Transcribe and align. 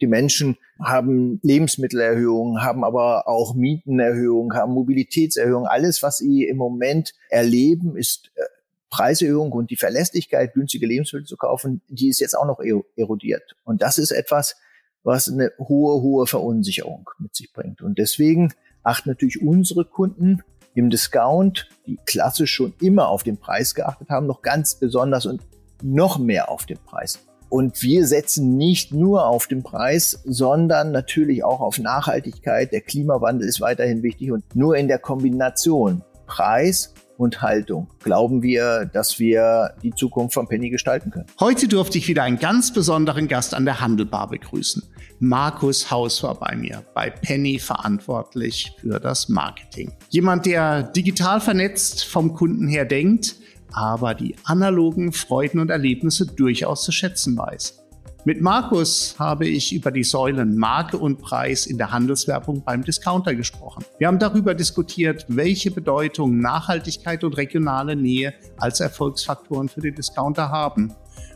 Die 0.00 0.06
Menschen 0.06 0.56
haben 0.82 1.40
Lebensmittelerhöhungen, 1.42 2.62
haben 2.62 2.84
aber 2.84 3.28
auch 3.28 3.54
Mietenerhöhungen, 3.54 4.56
haben 4.56 4.72
Mobilitätserhöhungen. 4.72 5.68
Alles, 5.68 6.02
was 6.02 6.18
sie 6.18 6.44
im 6.44 6.56
Moment 6.56 7.14
erleben, 7.30 7.96
ist 7.96 8.32
äh, 8.34 8.42
Preiserhöhung 8.90 9.52
und 9.52 9.70
die 9.70 9.76
Verlässlichkeit, 9.76 10.54
günstige 10.54 10.86
Lebensmittel 10.86 11.26
zu 11.26 11.36
kaufen, 11.36 11.82
die 11.88 12.08
ist 12.08 12.20
jetzt 12.20 12.36
auch 12.36 12.46
noch 12.46 12.60
erodiert. 12.96 13.56
Und 13.64 13.82
das 13.82 13.98
ist 13.98 14.12
etwas, 14.12 14.56
was 15.02 15.28
eine 15.28 15.52
hohe, 15.58 16.00
hohe 16.00 16.26
Verunsicherung 16.26 17.10
mit 17.18 17.34
sich 17.34 17.52
bringt. 17.52 17.82
Und 17.82 17.98
deswegen 17.98 18.52
achten 18.84 19.10
natürlich 19.10 19.42
unsere 19.42 19.84
Kunden 19.84 20.42
im 20.74 20.90
Discount, 20.90 21.68
die 21.86 21.98
klassisch 22.06 22.52
schon 22.52 22.74
immer 22.80 23.08
auf 23.08 23.22
den 23.22 23.36
Preis 23.36 23.74
geachtet 23.74 24.10
haben, 24.10 24.26
noch 24.26 24.42
ganz 24.42 24.76
besonders 24.76 25.26
und 25.26 25.42
noch 25.82 26.18
mehr 26.18 26.48
auf 26.48 26.66
den 26.66 26.78
Preis. 26.78 27.18
Und 27.54 27.80
wir 27.82 28.04
setzen 28.04 28.56
nicht 28.56 28.92
nur 28.92 29.28
auf 29.28 29.46
den 29.46 29.62
Preis, 29.62 30.20
sondern 30.24 30.90
natürlich 30.90 31.44
auch 31.44 31.60
auf 31.60 31.78
Nachhaltigkeit. 31.78 32.72
Der 32.72 32.80
Klimawandel 32.80 33.46
ist 33.46 33.60
weiterhin 33.60 34.02
wichtig 34.02 34.32
und 34.32 34.42
nur 34.56 34.76
in 34.76 34.88
der 34.88 34.98
Kombination 34.98 36.02
Preis 36.26 36.92
und 37.16 37.42
Haltung 37.42 37.86
glauben 38.02 38.42
wir, 38.42 38.90
dass 38.92 39.20
wir 39.20 39.74
die 39.84 39.94
Zukunft 39.94 40.34
von 40.34 40.48
Penny 40.48 40.68
gestalten 40.68 41.12
können. 41.12 41.26
Heute 41.38 41.68
durfte 41.68 41.96
ich 41.96 42.08
wieder 42.08 42.24
einen 42.24 42.40
ganz 42.40 42.72
besonderen 42.72 43.28
Gast 43.28 43.54
an 43.54 43.64
der 43.64 43.80
Handelbar 43.80 44.30
begrüßen. 44.30 44.82
Markus 45.20 45.92
Haus 45.92 46.24
war 46.24 46.34
bei 46.34 46.56
mir, 46.56 46.82
bei 46.92 47.08
Penny 47.08 47.60
verantwortlich 47.60 48.72
für 48.80 48.98
das 48.98 49.28
Marketing. 49.28 49.92
Jemand, 50.08 50.46
der 50.46 50.82
digital 50.82 51.40
vernetzt 51.40 52.04
vom 52.04 52.34
Kunden 52.34 52.66
her 52.66 52.84
denkt, 52.84 53.36
aber 53.74 54.14
die 54.14 54.36
analogen 54.44 55.12
Freuden 55.12 55.60
und 55.60 55.70
Erlebnisse 55.70 56.26
durchaus 56.26 56.84
zu 56.84 56.92
schätzen 56.92 57.36
weiß. 57.36 57.80
Mit 58.26 58.40
Markus 58.40 59.16
habe 59.18 59.46
ich 59.46 59.74
über 59.74 59.90
die 59.90 60.02
Säulen 60.02 60.56
Marke 60.56 60.96
und 60.96 61.20
Preis 61.20 61.66
in 61.66 61.76
der 61.76 61.90
Handelswerbung 61.90 62.64
beim 62.64 62.82
Discounter 62.82 63.34
gesprochen. 63.34 63.84
Wir 63.98 64.06
haben 64.06 64.18
darüber 64.18 64.54
diskutiert, 64.54 65.26
welche 65.28 65.70
Bedeutung 65.70 66.38
Nachhaltigkeit 66.38 67.22
und 67.22 67.36
regionale 67.36 67.96
Nähe 67.96 68.32
als 68.56 68.80
Erfolgsfaktoren 68.80 69.68
für 69.68 69.82
den 69.82 69.94
Discounter 69.94 70.48
haben. 70.48 70.94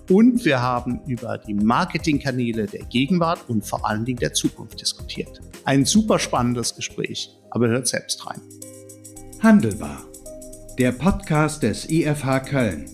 Und 0.08 0.46
wir 0.46 0.62
haben 0.62 1.02
über 1.06 1.36
die 1.36 1.52
Marketingkanäle 1.52 2.64
der 2.64 2.84
Gegenwart 2.86 3.40
und 3.48 3.66
vor 3.66 3.86
allen 3.86 4.06
Dingen 4.06 4.20
der 4.20 4.32
Zukunft 4.32 4.80
diskutiert. 4.80 5.40
Ein 5.66 5.84
super 5.84 6.18
spannendes 6.18 6.74
Gespräch, 6.74 7.36
aber 7.50 7.68
hört 7.68 7.86
selbst 7.86 8.26
rein. 8.26 8.40
Handelbar 9.42 10.08
der 10.78 10.92
Podcast 10.92 11.64
des 11.64 11.90
IFH 11.90 12.38
Köln. 12.48 12.86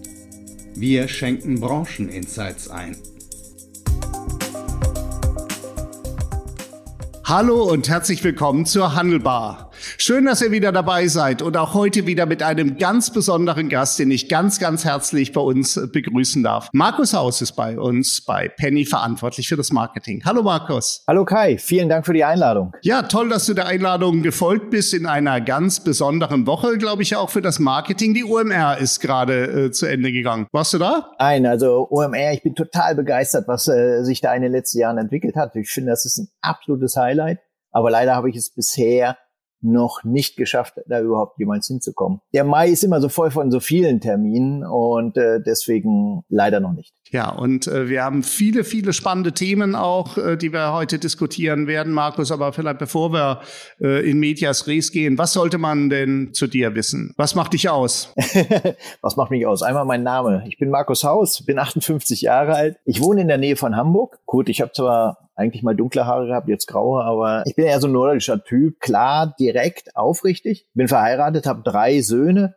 Wir 0.74 1.06
schenken 1.06 1.60
Brancheninsights 1.60 2.70
ein. 2.70 2.96
Hallo 7.24 7.64
und 7.64 7.86
herzlich 7.90 8.24
willkommen 8.24 8.64
zur 8.64 8.94
Handelbar. 8.94 9.63
Schön, 9.98 10.24
dass 10.26 10.42
ihr 10.42 10.50
wieder 10.50 10.72
dabei 10.72 11.06
seid 11.08 11.42
und 11.42 11.56
auch 11.56 11.74
heute 11.74 12.06
wieder 12.06 12.26
mit 12.26 12.42
einem 12.42 12.78
ganz 12.78 13.10
besonderen 13.10 13.68
Gast, 13.68 13.98
den 13.98 14.10
ich 14.10 14.28
ganz, 14.28 14.58
ganz 14.58 14.84
herzlich 14.84 15.32
bei 15.32 15.40
uns 15.40 15.80
begrüßen 15.92 16.42
darf. 16.42 16.68
Markus 16.72 17.14
Haus 17.14 17.42
ist 17.42 17.52
bei 17.52 17.78
uns 17.78 18.24
bei 18.24 18.48
Penny 18.48 18.84
verantwortlich 18.84 19.48
für 19.48 19.56
das 19.56 19.72
Marketing. 19.72 20.22
Hallo 20.24 20.42
Markus. 20.42 21.02
Hallo 21.06 21.24
Kai, 21.24 21.58
vielen 21.58 21.88
Dank 21.88 22.06
für 22.06 22.12
die 22.12 22.24
Einladung. 22.24 22.72
Ja, 22.82 23.02
toll, 23.02 23.28
dass 23.28 23.46
du 23.46 23.54
der 23.54 23.66
Einladung 23.66 24.22
gefolgt 24.22 24.70
bist 24.70 24.94
in 24.94 25.06
einer 25.06 25.40
ganz 25.40 25.80
besonderen 25.80 26.46
Woche, 26.46 26.78
glaube 26.78 27.02
ich, 27.02 27.16
auch 27.16 27.30
für 27.30 27.42
das 27.42 27.58
Marketing. 27.58 28.14
Die 28.14 28.24
OMR 28.24 28.78
ist 28.78 29.00
gerade 29.00 29.66
äh, 29.66 29.70
zu 29.70 29.86
Ende 29.86 30.12
gegangen. 30.12 30.46
Warst 30.52 30.72
du 30.74 30.78
da? 30.78 31.10
Nein, 31.18 31.46
also 31.46 31.88
OMR, 31.90 32.32
ich 32.32 32.42
bin 32.42 32.54
total 32.54 32.94
begeistert, 32.94 33.48
was 33.48 33.68
äh, 33.68 34.02
sich 34.02 34.20
da 34.20 34.34
in 34.34 34.42
den 34.42 34.52
letzten 34.52 34.78
Jahren 34.78 34.98
entwickelt 34.98 35.36
hat. 35.36 35.54
Ich 35.56 35.70
finde, 35.70 35.90
das 35.90 36.04
ist 36.04 36.18
ein 36.18 36.28
absolutes 36.40 36.96
Highlight. 36.96 37.38
Aber 37.70 37.90
leider 37.90 38.14
habe 38.14 38.30
ich 38.30 38.36
es 38.36 38.54
bisher 38.54 39.16
noch 39.64 40.04
nicht 40.04 40.36
geschafft, 40.36 40.74
da 40.86 41.00
überhaupt 41.00 41.38
jemals 41.38 41.66
hinzukommen. 41.66 42.20
Der 42.32 42.44
Mai 42.44 42.68
ist 42.68 42.84
immer 42.84 43.00
so 43.00 43.08
voll 43.08 43.30
von 43.30 43.50
so 43.50 43.60
vielen 43.60 44.00
Terminen 44.00 44.64
und 44.64 45.16
äh, 45.16 45.40
deswegen 45.40 46.24
leider 46.28 46.60
noch 46.60 46.72
nicht. 46.72 46.94
Ja, 47.10 47.30
und 47.30 47.66
äh, 47.68 47.88
wir 47.88 48.02
haben 48.02 48.22
viele, 48.22 48.64
viele 48.64 48.92
spannende 48.92 49.32
Themen 49.32 49.74
auch, 49.74 50.16
äh, 50.16 50.36
die 50.36 50.52
wir 50.52 50.72
heute 50.72 50.98
diskutieren 50.98 51.66
werden, 51.66 51.92
Markus. 51.92 52.32
Aber 52.32 52.52
vielleicht 52.52 52.78
bevor 52.78 53.12
wir 53.12 53.40
äh, 53.80 54.10
in 54.10 54.18
Medias 54.18 54.66
Res 54.66 54.90
gehen, 54.90 55.16
was 55.16 55.32
sollte 55.32 55.58
man 55.58 55.90
denn 55.90 56.30
zu 56.32 56.46
dir 56.46 56.74
wissen? 56.74 57.14
Was 57.16 57.34
macht 57.34 57.52
dich 57.52 57.68
aus? 57.68 58.12
was 59.00 59.16
macht 59.16 59.30
mich 59.30 59.46
aus? 59.46 59.62
Einmal 59.62 59.84
mein 59.84 60.02
Name. 60.02 60.44
Ich 60.48 60.58
bin 60.58 60.70
Markus 60.70 61.04
Haus, 61.04 61.44
bin 61.44 61.58
58 61.58 62.22
Jahre 62.22 62.54
alt. 62.54 62.76
Ich 62.84 63.00
wohne 63.00 63.20
in 63.20 63.28
der 63.28 63.38
Nähe 63.38 63.56
von 63.56 63.76
Hamburg. 63.76 64.18
Gut, 64.26 64.48
ich 64.48 64.60
habe 64.60 64.72
zwar 64.72 65.23
eigentlich 65.34 65.62
mal 65.62 65.74
dunkle 65.74 66.06
Haare 66.06 66.26
gehabt, 66.26 66.48
jetzt 66.48 66.66
graue, 66.66 67.02
aber 67.02 67.42
ich 67.46 67.56
bin 67.56 67.64
eher 67.64 67.80
so 67.80 67.88
ein 67.88 67.92
nordischer 67.92 68.42
Typ, 68.42 68.80
klar, 68.80 69.34
direkt, 69.38 69.96
aufrichtig. 69.96 70.68
Bin 70.74 70.88
verheiratet, 70.88 71.46
habe 71.46 71.62
drei 71.62 72.00
Söhne 72.00 72.56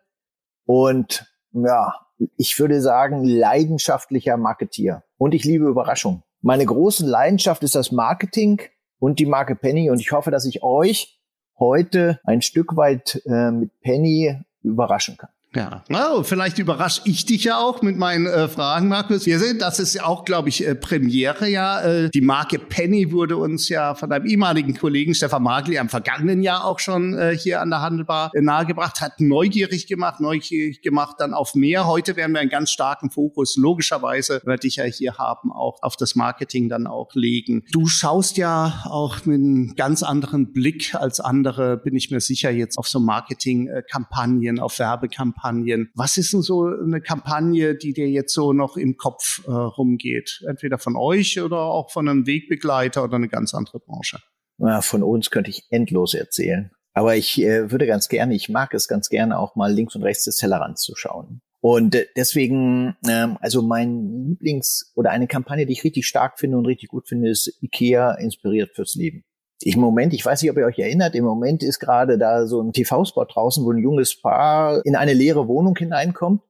und 0.66 1.26
ja, 1.54 1.96
ich 2.38 2.60
würde 2.60 2.82
sagen, 2.82 3.24
leidenschaftlicher 3.24 4.38
Marketier. 4.38 5.04
Und 5.18 5.34
ich 5.34 5.44
liebe 5.44 5.66
Überraschung. 5.68 6.24
Meine 6.42 6.66
große 6.66 7.06
Leidenschaft 7.06 7.64
ist 7.64 7.76
das 7.76 7.92
Marketing 7.92 8.62
und 9.00 9.20
die 9.20 9.26
Marke 9.26 9.56
Penny 9.56 9.90
und 9.90 10.00
ich 10.00 10.12
hoffe, 10.12 10.32
dass 10.32 10.46
ich 10.46 10.64
euch 10.64 11.20
heute 11.60 12.20
ein 12.24 12.42
Stück 12.42 12.76
weit 12.76 13.22
äh, 13.26 13.52
mit 13.52 13.80
Penny 13.82 14.40
überraschen 14.62 15.18
kann. 15.18 15.30
Ja, 15.56 15.82
oh, 16.12 16.24
vielleicht 16.24 16.60
überrasche 16.60 17.02
ich 17.06 17.26
dich 17.26 17.46
ja 17.46 17.58
auch 17.58 17.82
mit 17.82 17.98
meinen 17.98 18.28
äh, 18.28 18.50
Fragen, 18.50 18.90
Markus. 18.90 19.26
Wir 19.26 19.40
sehen, 19.40 19.58
das 19.58 19.80
ist 19.80 19.94
ja 19.94 20.06
auch, 20.06 20.26
glaube 20.26 20.50
ich, 20.50 20.68
äh, 20.68 20.76
Premiere 20.76 21.48
ja. 21.48 21.82
Äh, 21.82 22.10
die 22.10 22.22
Marke 22.22 22.60
Penny 22.60 23.14
wurde 23.14 23.38
uns 23.38 23.70
ja 23.70 23.96
von 23.96 24.12
einem 24.12 24.26
ehemaligen 24.26 24.78
Kollegen 24.78 25.16
Stefan 25.16 25.44
Magli 25.44 25.80
am 25.80 25.88
vergangenen 25.88 26.44
Jahr 26.44 26.66
auch 26.66 26.80
schon 26.80 27.18
äh, 27.18 27.36
hier 27.36 27.62
an 27.62 27.70
der 27.70 27.82
Handelbar 27.82 28.30
äh, 28.36 28.42
nahegebracht, 28.42 29.00
hat 29.00 29.22
neugierig 29.22 29.88
gemacht, 29.88 30.20
neugierig 30.20 30.82
gemacht 30.82 31.16
dann 31.20 31.34
auf 31.34 31.56
mehr. 31.56 31.88
Heute 31.88 32.18
werden 32.18 32.34
wir 32.34 32.42
einen 32.42 32.50
ganz 32.50 32.70
starken 32.70 33.10
Fokus, 33.10 33.56
logischerweise, 33.56 34.42
werde 34.44 34.68
ich 34.68 34.76
ja 34.76 34.84
hier 34.84 35.18
haben, 35.18 35.54
auch 35.54 35.82
auf 35.82 35.96
das 35.96 36.16
Marketing 36.16 36.68
dann 36.68 36.88
auch 36.88 37.16
legen. 37.16 37.64
Du 37.72 37.88
schaust 37.88 38.36
ja 38.36 38.84
auch 38.84 39.26
mit 39.26 39.40
einem 39.40 39.76
ganz 39.76 40.04
anderen 40.04 40.52
Blick 40.52 40.94
als 40.94 41.22
andere, 41.22 41.78
bin 41.78 41.96
ich 41.96 42.12
mir 42.12 42.20
sicher, 42.20 42.52
jetzt 42.52 42.78
auf 42.78 42.88
so 42.90 43.00
Marketingkampagnen, 43.00 44.60
auf 44.60 44.78
Werbekampagnen 44.78 45.38
Kampagnen. 45.48 45.90
Was 45.96 46.18
ist 46.18 46.34
denn 46.34 46.42
so 46.42 46.66
eine 46.66 47.02
Kampagne, 47.02 47.76
die 47.76 47.94
dir 47.94 48.10
jetzt 48.10 48.34
so 48.34 48.54
noch 48.54 48.78
im 48.78 48.98
Kopf 48.98 49.42
äh, 49.48 49.52
rumgeht? 49.52 50.44
Entweder 50.48 50.78
von 50.78 50.96
euch 50.96 51.42
oder 51.42 51.60
auch 51.60 51.92
von 51.92 52.08
einem 52.08 52.26
Wegbegleiter 52.26 53.04
oder 53.04 53.16
eine 53.16 53.30
ganz 53.30 53.54
andere 53.54 53.80
Branche? 53.80 54.20
Ja, 54.60 54.82
von 54.82 55.04
uns 55.04 55.30
könnte 55.30 55.50
ich 55.50 55.68
endlos 55.70 56.14
erzählen. 56.14 56.72
Aber 56.94 57.16
ich 57.16 57.40
äh, 57.42 57.72
würde 57.72 57.86
ganz 57.86 58.10
gerne, 58.10 58.34
ich 58.34 58.50
mag 58.50 58.74
es 58.74 58.88
ganz 58.88 59.10
gerne 59.10 59.38
auch 59.38 59.56
mal 59.56 59.72
links 59.72 59.96
und 59.96 60.04
rechts 60.04 60.26
des 60.26 60.38
Tellerrands 60.38 60.82
zu 60.82 60.96
schauen. 60.96 61.42
Und 61.60 61.96
äh, 61.96 62.08
deswegen, 62.16 62.96
ähm, 63.08 63.38
also 63.40 63.62
mein 63.62 64.26
Lieblings- 64.26 64.92
oder 64.96 65.12
eine 65.12 65.28
Kampagne, 65.28 65.66
die 65.66 65.74
ich 65.74 65.84
richtig 65.84 66.08
stark 66.08 66.40
finde 66.40 66.58
und 66.58 66.66
richtig 66.66 66.90
gut 66.90 67.08
finde, 67.08 67.30
ist 67.30 67.62
IKEA 67.62 68.14
inspiriert 68.14 68.72
fürs 68.76 68.96
Leben. 68.96 69.24
Im 69.62 69.80
Moment, 69.80 70.14
ich 70.14 70.24
weiß 70.24 70.42
nicht, 70.42 70.52
ob 70.52 70.58
ihr 70.58 70.66
euch 70.66 70.78
erinnert, 70.78 71.16
im 71.16 71.26
Moment 71.26 71.64
ist 71.64 71.80
gerade 71.80 72.18
da 72.18 72.46
so 72.46 72.62
ein 72.62 72.74
TV-Spot 72.74 73.26
draußen, 73.26 73.66
wo 73.66 73.72
ein 73.72 73.80
junges 73.80 74.20
Paar 74.20 74.86
in 74.86 74.96
eine 74.96 75.14
leere 75.14 75.48
Wohnung 75.48 75.76
hineinkommt 75.76 76.42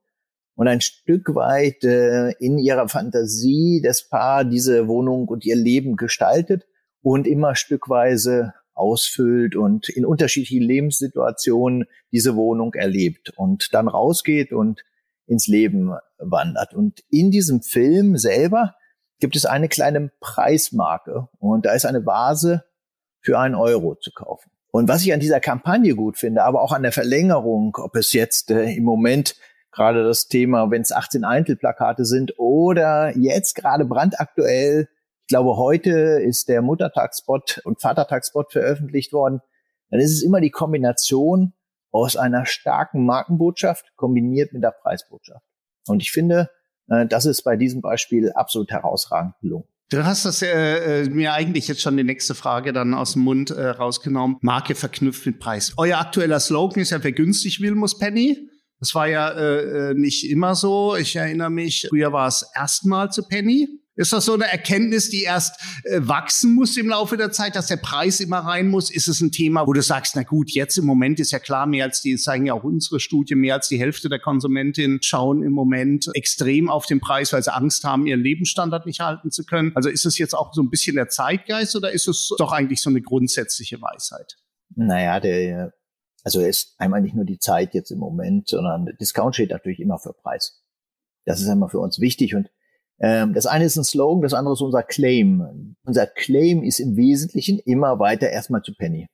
und 0.56 0.68
ein 0.68 0.80
Stück 0.80 1.34
weit 1.34 1.84
äh, 1.84 2.32
in 2.32 2.58
ihrer 2.58 2.88
Fantasie 2.88 3.80
des 3.82 4.08
Paar 4.08 4.44
diese 4.44 4.88
Wohnung 4.88 5.28
und 5.28 5.46
ihr 5.46 5.56
Leben 5.56 5.96
gestaltet 5.96 6.66
und 7.00 7.26
immer 7.26 7.54
stückweise 7.54 8.52
ausfüllt 8.74 9.56
und 9.56 9.88
in 9.88 10.04
unterschiedlichen 10.04 10.62
Lebenssituationen 10.62 11.86
diese 12.12 12.36
Wohnung 12.36 12.74
erlebt 12.74 13.32
und 13.36 13.72
dann 13.72 13.88
rausgeht 13.88 14.52
und 14.52 14.84
ins 15.26 15.46
Leben 15.46 15.92
wandert. 16.18 16.74
Und 16.74 17.00
in 17.10 17.30
diesem 17.30 17.62
Film 17.62 18.16
selber 18.16 18.74
gibt 19.20 19.36
es 19.36 19.46
eine 19.46 19.68
kleine 19.68 20.10
Preismarke 20.20 21.28
und 21.38 21.66
da 21.66 21.72
ist 21.72 21.86
eine 21.86 22.04
Vase 22.04 22.64
für 23.20 23.38
einen 23.38 23.54
Euro 23.54 23.94
zu 23.96 24.10
kaufen. 24.12 24.50
Und 24.70 24.88
was 24.88 25.02
ich 25.02 25.12
an 25.12 25.20
dieser 25.20 25.40
Kampagne 25.40 25.94
gut 25.94 26.18
finde, 26.18 26.44
aber 26.44 26.62
auch 26.62 26.72
an 26.72 26.82
der 26.82 26.92
Verlängerung, 26.92 27.76
ob 27.80 27.96
es 27.96 28.12
jetzt 28.12 28.50
äh, 28.50 28.72
im 28.72 28.84
Moment 28.84 29.36
gerade 29.72 30.04
das 30.04 30.28
Thema, 30.28 30.70
wenn 30.70 30.82
es 30.82 30.92
18 30.92 31.24
Einzelplakate 31.24 32.04
sind 32.04 32.38
oder 32.38 33.16
jetzt 33.16 33.54
gerade 33.54 33.84
brandaktuell, 33.84 34.88
ich 35.22 35.28
glaube, 35.28 35.56
heute 35.56 35.90
ist 35.90 36.48
der 36.48 36.62
Muttertagsspot 36.62 37.60
und 37.64 37.80
Vatertagsspot 37.80 38.52
veröffentlicht 38.52 39.12
worden, 39.12 39.40
dann 39.90 40.00
ist 40.00 40.12
es 40.12 40.22
immer 40.22 40.40
die 40.40 40.50
Kombination 40.50 41.54
aus 41.90 42.16
einer 42.16 42.46
starken 42.46 43.04
Markenbotschaft 43.04 43.92
kombiniert 43.96 44.52
mit 44.52 44.62
der 44.62 44.70
Preisbotschaft. 44.70 45.44
Und 45.86 46.02
ich 46.02 46.12
finde, 46.12 46.50
äh, 46.88 47.06
das 47.06 47.26
ist 47.26 47.42
bei 47.42 47.56
diesem 47.56 47.80
Beispiel 47.80 48.32
absolut 48.32 48.70
herausragend 48.70 49.34
gelungen. 49.40 49.68
Du 49.90 50.04
hast 50.04 50.26
das 50.26 50.42
äh, 50.42 51.02
äh, 51.02 51.08
mir 51.08 51.32
eigentlich 51.32 51.66
jetzt 51.66 51.80
schon 51.80 51.96
die 51.96 52.04
nächste 52.04 52.34
Frage 52.34 52.74
dann 52.74 52.92
aus 52.92 53.14
dem 53.14 53.22
Mund 53.22 53.50
äh, 53.50 53.68
rausgenommen. 53.68 54.36
Marke 54.42 54.74
verknüpft 54.74 55.24
mit 55.24 55.38
Preis. 55.38 55.72
Euer 55.78 55.98
aktueller 55.98 56.40
Slogan 56.40 56.82
ist 56.82 56.90
ja, 56.90 57.02
wer 57.02 57.12
günstig 57.12 57.60
will, 57.60 57.74
muss 57.74 57.98
Penny. 57.98 58.50
Das 58.80 58.94
war 58.94 59.08
ja 59.08 59.30
äh, 59.30 59.90
äh 59.90 59.94
nicht 59.94 60.30
immer 60.30 60.54
so. 60.54 60.94
Ich 60.94 61.16
erinnere 61.16 61.50
mich, 61.50 61.86
früher 61.88 62.12
war 62.12 62.28
es 62.28 62.44
erstmal 62.54 63.10
zu 63.10 63.26
Penny. 63.26 63.66
Ist 63.98 64.12
das 64.12 64.26
so 64.26 64.34
eine 64.34 64.44
Erkenntnis, 64.44 65.10
die 65.10 65.24
erst 65.24 65.60
äh, 65.82 65.98
wachsen 66.00 66.54
muss 66.54 66.76
im 66.76 66.88
Laufe 66.88 67.16
der 67.16 67.32
Zeit, 67.32 67.56
dass 67.56 67.66
der 67.66 67.78
Preis 67.78 68.20
immer 68.20 68.38
rein 68.38 68.68
muss? 68.68 68.90
Ist 68.92 69.08
es 69.08 69.20
ein 69.20 69.32
Thema, 69.32 69.66
wo 69.66 69.72
du 69.72 69.82
sagst, 69.82 70.14
na 70.14 70.22
gut, 70.22 70.52
jetzt 70.52 70.78
im 70.78 70.86
Moment 70.86 71.18
ist 71.18 71.32
ja 71.32 71.40
klar, 71.40 71.66
mehr 71.66 71.84
als 71.84 72.00
die, 72.00 72.16
zeigen 72.16 72.46
ja 72.46 72.54
auch 72.54 72.62
unsere 72.62 73.00
Studie, 73.00 73.34
mehr 73.34 73.54
als 73.54 73.66
die 73.66 73.80
Hälfte 73.80 74.08
der 74.08 74.20
Konsumentinnen 74.20 75.00
schauen 75.02 75.42
im 75.42 75.50
Moment 75.50 76.08
extrem 76.14 76.70
auf 76.70 76.86
den 76.86 77.00
Preis, 77.00 77.32
weil 77.32 77.42
sie 77.42 77.52
Angst 77.52 77.82
haben, 77.82 78.06
ihren 78.06 78.20
Lebensstandard 78.20 78.86
nicht 78.86 79.00
halten 79.00 79.32
zu 79.32 79.44
können. 79.44 79.72
Also 79.74 79.88
ist 79.88 80.06
es 80.06 80.16
jetzt 80.16 80.32
auch 80.32 80.54
so 80.54 80.62
ein 80.62 80.70
bisschen 80.70 80.94
der 80.94 81.08
Zeitgeist 81.08 81.74
oder 81.74 81.90
ist 81.90 82.06
es 82.06 82.32
doch 82.38 82.52
eigentlich 82.52 82.80
so 82.80 82.90
eine 82.90 83.02
grundsätzliche 83.02 83.82
Weisheit? 83.82 84.36
Naja, 84.76 85.18
der, 85.18 85.72
also 86.22 86.40
ist 86.40 86.76
einmal 86.78 87.00
nicht 87.00 87.16
nur 87.16 87.24
die 87.24 87.40
Zeit 87.40 87.74
jetzt 87.74 87.90
im 87.90 87.98
Moment, 87.98 88.46
sondern 88.46 88.86
Discount 89.00 89.34
steht 89.34 89.50
natürlich 89.50 89.80
immer 89.80 89.98
für 89.98 90.12
Preis. 90.12 90.62
Das 91.24 91.40
ist 91.40 91.48
einmal 91.48 91.68
für 91.68 91.80
uns 91.80 91.98
wichtig 91.98 92.36
und 92.36 92.48
ähm, 93.00 93.32
das 93.32 93.46
eine 93.46 93.64
ist 93.64 93.76
ein 93.76 93.84
Slogan, 93.84 94.22
das 94.22 94.34
andere 94.34 94.54
ist 94.54 94.60
unser 94.60 94.82
Claim. 94.82 95.76
Unser 95.84 96.06
Claim 96.06 96.62
ist 96.62 96.80
im 96.80 96.96
Wesentlichen 96.96 97.58
immer 97.60 97.98
weiter 97.98 98.30
erstmal 98.30 98.62
zu 98.62 98.74
Penny. 98.74 99.06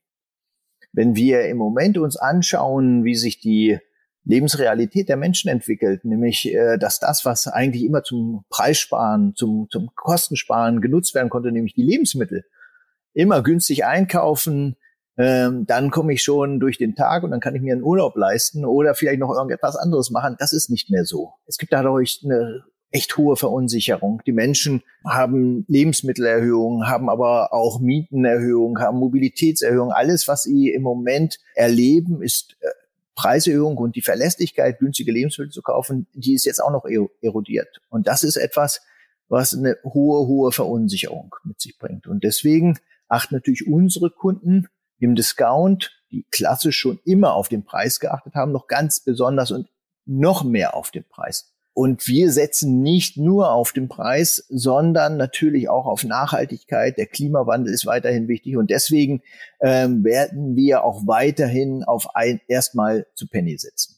Wenn 0.93 1.17
wir 1.17 1.47
im 1.47 1.57
Moment 1.57 1.99
uns 1.99 2.17
anschauen, 2.17 3.05
wie 3.05 3.17
sich 3.17 3.41
die 3.41 3.79
Lebensrealität 4.25 5.09
der 5.09 5.17
Menschen 5.17 5.51
entwickelt, 5.51 6.05
nämlich 6.05 6.51
äh, 6.53 6.79
dass 6.79 6.99
das, 6.99 7.25
was 7.25 7.47
eigentlich 7.47 7.85
immer 7.85 8.03
zum 8.03 8.45
Preissparen, 8.49 9.35
zum, 9.35 9.67
zum 9.71 9.91
Kostensparen 9.95 10.81
genutzt 10.81 11.15
werden 11.15 11.29
konnte, 11.29 11.53
nämlich 11.53 11.75
die 11.75 11.83
Lebensmittel, 11.83 12.45
immer 13.13 13.43
günstig 13.43 13.85
einkaufen, 13.85 14.77
ähm, 15.19 15.67
dann 15.67 15.91
komme 15.91 16.15
ich 16.15 16.23
schon 16.23 16.59
durch 16.59 16.79
den 16.79 16.95
Tag 16.95 17.23
und 17.23 17.31
dann 17.31 17.41
kann 17.41 17.55
ich 17.55 17.63
mir 17.63 17.75
einen 17.75 17.85
Urlaub 17.85 18.17
leisten 18.17 18.65
oder 18.65 18.95
vielleicht 18.95 19.21
noch 19.21 19.33
irgendetwas 19.33 19.77
anderes 19.77 20.11
machen. 20.11 20.37
Das 20.39 20.53
ist 20.53 20.71
nicht 20.71 20.91
mehr 20.91 21.05
so. 21.05 21.35
Es 21.47 21.59
gibt 21.59 21.73
dadurch 21.73 22.23
eine 22.25 22.65
echt 22.95 23.17
hohe 23.17 23.37
Verunsicherung. 23.37 24.23
Die 24.25 24.33
Menschen 24.33 24.85
haben 25.05 25.65
Lebensmittelerhöhungen, 25.67 26.87
haben 26.87 27.11
aber 27.11 27.53
auch 27.53 27.81
Mietenerhöhungen, 27.81 28.81
haben 28.81 28.99
Mobilitätserhöhungen. 28.99 29.93
Alles, 29.93 30.29
was 30.29 30.45
sie 30.45 30.71
im 30.71 30.83
Moment 30.83 31.41
erleben, 31.55 32.23
ist 32.23 32.57
äh, 32.61 32.69
Preiserhöhung 33.17 33.77
und 33.79 33.97
die 33.97 34.03
Verlässlichkeit, 34.03 34.79
günstige 34.79 35.11
Lebensmittel 35.11 35.53
zu 35.53 35.63
kaufen, 35.63 36.07
die 36.15 36.35
ist 36.35 36.45
jetzt 36.45 36.63
auch 36.63 36.71
noch 36.71 36.85
erodiert. 37.21 37.81
Und 37.89 38.07
das 38.07 38.23
ist 38.23 38.37
etwas, 38.37 38.81
was 39.29 39.55
eine 39.55 39.77
hohe, 39.83 40.29
hohe 40.29 40.53
Verunsicherung 40.53 41.35
mit 41.43 41.61
sich 41.61 41.77
bringt. 41.79 42.07
Und 42.07 42.23
deswegen 42.23 42.79
achten 43.09 43.35
natürlich 43.35 43.67
unsere 43.67 44.11
Kunden 44.11 44.69
im 44.99 45.17
Discount, 45.17 46.01
die 46.13 46.27
klassisch 46.31 46.77
schon 46.77 47.01
immer 47.05 47.35
auf 47.35 47.49
den 47.49 47.65
Preis 47.65 47.99
geachtet 47.99 48.35
haben, 48.35 48.53
noch 48.53 48.69
ganz 48.69 49.01
besonders 49.01 49.51
und 49.51 49.69
noch 50.07 50.45
mehr 50.45 50.75
auf 50.75 50.93
den 50.93 51.05
Preis. 51.05 51.54
Und 51.75 52.07
wir 52.07 52.31
setzen 52.31 52.83
nicht 52.83 53.17
nur 53.17 53.51
auf 53.51 53.73
den 53.73 53.89
Preis, 53.89 54.47
sondern 54.49 55.17
natürlich 55.17 55.69
auch 55.69 55.87
auf 55.87 56.05
Nachhaltigkeit. 56.05 56.97
Der 56.97 57.07
Klimawandel 57.07 57.75
ist 57.75 57.85
weiterhin 57.85 58.29
wichtig 58.29 58.57
und 58.57 58.71
deswegen 58.71 59.23
ähm, 59.61 60.05
werden 60.05 60.55
wir 60.55 60.85
auch 60.85 61.09
weiterhin 61.09 61.83
auf 61.83 62.15
ein 62.15 62.41
erstmal 62.47 63.07
zu 63.15 63.27
Penny 63.27 63.59
setzen. 63.59 63.97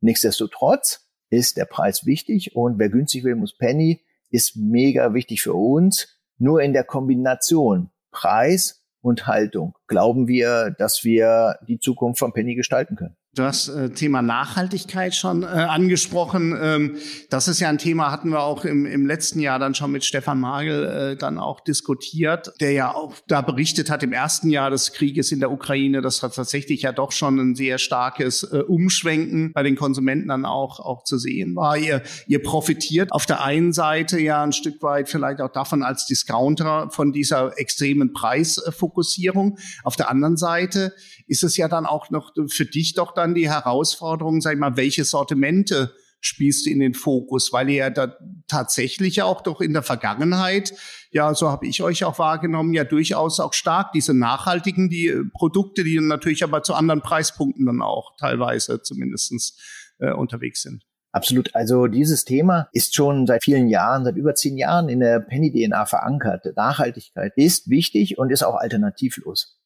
Nichtsdestotrotz 0.00 1.06
ist 1.30 1.56
der 1.56 1.64
Preis 1.64 2.04
wichtig 2.04 2.56
und 2.56 2.80
wer 2.80 2.88
günstig 2.88 3.22
will, 3.22 3.36
muss 3.36 3.56
Penny, 3.56 4.00
ist 4.30 4.56
mega 4.56 5.14
wichtig 5.14 5.42
für 5.42 5.54
uns. 5.54 6.18
Nur 6.38 6.60
in 6.60 6.72
der 6.72 6.82
Kombination 6.82 7.90
Preis 8.10 8.84
und 9.00 9.28
Haltung 9.28 9.78
glauben 9.86 10.26
wir, 10.26 10.74
dass 10.76 11.04
wir 11.04 11.58
die 11.68 11.78
Zukunft 11.78 12.18
von 12.18 12.32
Penny 12.32 12.56
gestalten 12.56 12.96
können. 12.96 13.16
Du 13.34 13.44
hast 13.44 13.68
äh, 13.68 13.88
Thema 13.88 14.20
Nachhaltigkeit 14.20 15.14
schon 15.14 15.42
äh, 15.42 15.46
angesprochen. 15.46 16.54
Ähm, 16.60 16.96
das 17.30 17.48
ist 17.48 17.60
ja 17.60 17.70
ein 17.70 17.78
Thema, 17.78 18.10
hatten 18.10 18.28
wir 18.28 18.42
auch 18.42 18.66
im, 18.66 18.84
im 18.84 19.06
letzten 19.06 19.40
Jahr 19.40 19.58
dann 19.58 19.74
schon 19.74 19.90
mit 19.90 20.04
Stefan 20.04 20.38
Magel 20.38 20.84
äh, 20.84 21.16
dann 21.16 21.38
auch 21.38 21.60
diskutiert, 21.60 22.52
der 22.60 22.72
ja 22.72 22.94
auch 22.94 23.14
da 23.28 23.40
berichtet 23.40 23.88
hat 23.88 24.02
im 24.02 24.12
ersten 24.12 24.50
Jahr 24.50 24.68
des 24.68 24.92
Krieges 24.92 25.32
in 25.32 25.40
der 25.40 25.50
Ukraine, 25.50 26.02
dass 26.02 26.18
tatsächlich 26.18 26.82
ja 26.82 26.92
doch 26.92 27.10
schon 27.10 27.38
ein 27.38 27.54
sehr 27.54 27.78
starkes 27.78 28.42
äh, 28.42 28.58
Umschwenken 28.58 29.54
bei 29.54 29.62
den 29.62 29.76
Konsumenten 29.76 30.28
dann 30.28 30.44
auch, 30.44 30.78
auch 30.78 31.02
zu 31.04 31.16
sehen 31.16 31.56
war. 31.56 31.78
Ihr, 31.78 32.02
ihr 32.26 32.42
profitiert 32.42 33.12
auf 33.12 33.24
der 33.24 33.42
einen 33.42 33.72
Seite 33.72 34.20
ja 34.20 34.42
ein 34.42 34.52
Stück 34.52 34.82
weit 34.82 35.08
vielleicht 35.08 35.40
auch 35.40 35.52
davon 35.52 35.82
als 35.82 36.04
Discounter 36.04 36.90
von 36.90 37.12
dieser 37.12 37.58
extremen 37.58 38.12
Preisfokussierung. 38.12 39.56
Auf 39.84 39.96
der 39.96 40.10
anderen 40.10 40.36
Seite 40.36 40.92
ist 41.26 41.44
es 41.44 41.56
ja 41.56 41.68
dann 41.68 41.86
auch 41.86 42.10
noch 42.10 42.34
für 42.48 42.66
dich 42.66 42.92
doch 42.92 43.14
dann 43.14 43.21
die 43.26 43.48
Herausforderung, 43.48 44.40
sag 44.40 44.54
ich 44.54 44.58
mal, 44.58 44.76
welche 44.76 45.04
Sortimente 45.04 45.94
spielst 46.20 46.66
du 46.66 46.70
in 46.70 46.78
den 46.78 46.94
Fokus, 46.94 47.52
weil 47.52 47.68
ihr 47.68 47.76
ja 47.76 47.90
da 47.90 48.16
tatsächlich 48.46 49.22
auch 49.22 49.40
doch 49.40 49.60
in 49.60 49.72
der 49.72 49.82
Vergangenheit, 49.82 50.72
ja, 51.10 51.34
so 51.34 51.50
habe 51.50 51.66
ich 51.66 51.82
euch 51.82 52.04
auch 52.04 52.18
wahrgenommen, 52.18 52.72
ja 52.72 52.84
durchaus 52.84 53.40
auch 53.40 53.52
stark 53.52 53.92
diese 53.92 54.14
nachhaltigen, 54.14 54.88
die 54.88 55.08
äh, 55.08 55.24
Produkte, 55.34 55.84
die 55.84 55.98
natürlich 56.00 56.44
aber 56.44 56.62
zu 56.62 56.74
anderen 56.74 57.02
Preispunkten 57.02 57.66
dann 57.66 57.82
auch 57.82 58.16
teilweise 58.18 58.82
zumindestens 58.82 59.58
äh, 59.98 60.12
unterwegs 60.12 60.62
sind. 60.62 60.84
Absolut. 61.10 61.54
Also 61.54 61.88
dieses 61.88 62.24
Thema 62.24 62.68
ist 62.72 62.94
schon 62.94 63.26
seit 63.26 63.44
vielen 63.44 63.68
Jahren, 63.68 64.04
seit 64.04 64.16
über 64.16 64.34
zehn 64.34 64.56
Jahren 64.56 64.88
in 64.88 65.00
der 65.00 65.20
Penny-DNA 65.20 65.84
verankert. 65.84 66.46
Nachhaltigkeit 66.56 67.32
ist 67.36 67.68
wichtig 67.68 68.16
und 68.16 68.30
ist 68.30 68.42
auch 68.42 68.54
alternativlos. 68.54 69.60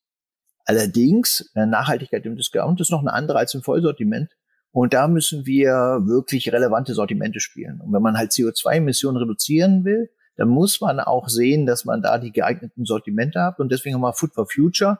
Allerdings, 0.67 1.51
äh, 1.55 1.65
Nachhaltigkeit 1.65 2.27
im 2.27 2.37
Discount 2.37 2.81
ist 2.81 2.91
noch 2.91 3.01
eine 3.01 3.13
andere 3.13 3.39
als 3.39 3.55
im 3.55 3.63
Vollsortiment. 3.63 4.37
Und 4.73 4.93
da 4.93 5.09
müssen 5.09 5.47
wir 5.47 6.03
wirklich 6.05 6.53
relevante 6.53 6.93
Sortimente 6.93 7.41
spielen. 7.41 7.81
Und 7.81 7.93
wenn 7.95 8.03
man 8.03 8.19
halt 8.19 8.33
CO2-Emissionen 8.33 9.17
reduzieren 9.17 9.85
will, 9.85 10.11
dann 10.37 10.49
muss 10.49 10.81
man 10.83 11.01
auch 11.01 11.29
sehen, 11.29 11.65
dass 11.65 11.87
man 11.87 12.03
da 12.03 12.19
die 12.19 12.33
geeigneten 12.33 12.85
Sortimente 12.85 13.41
hat. 13.41 13.59
Und 13.59 13.73
deswegen 13.73 13.95
haben 13.95 14.03
wir 14.03 14.13
Food 14.13 14.35
for 14.35 14.47
Future 14.47 14.99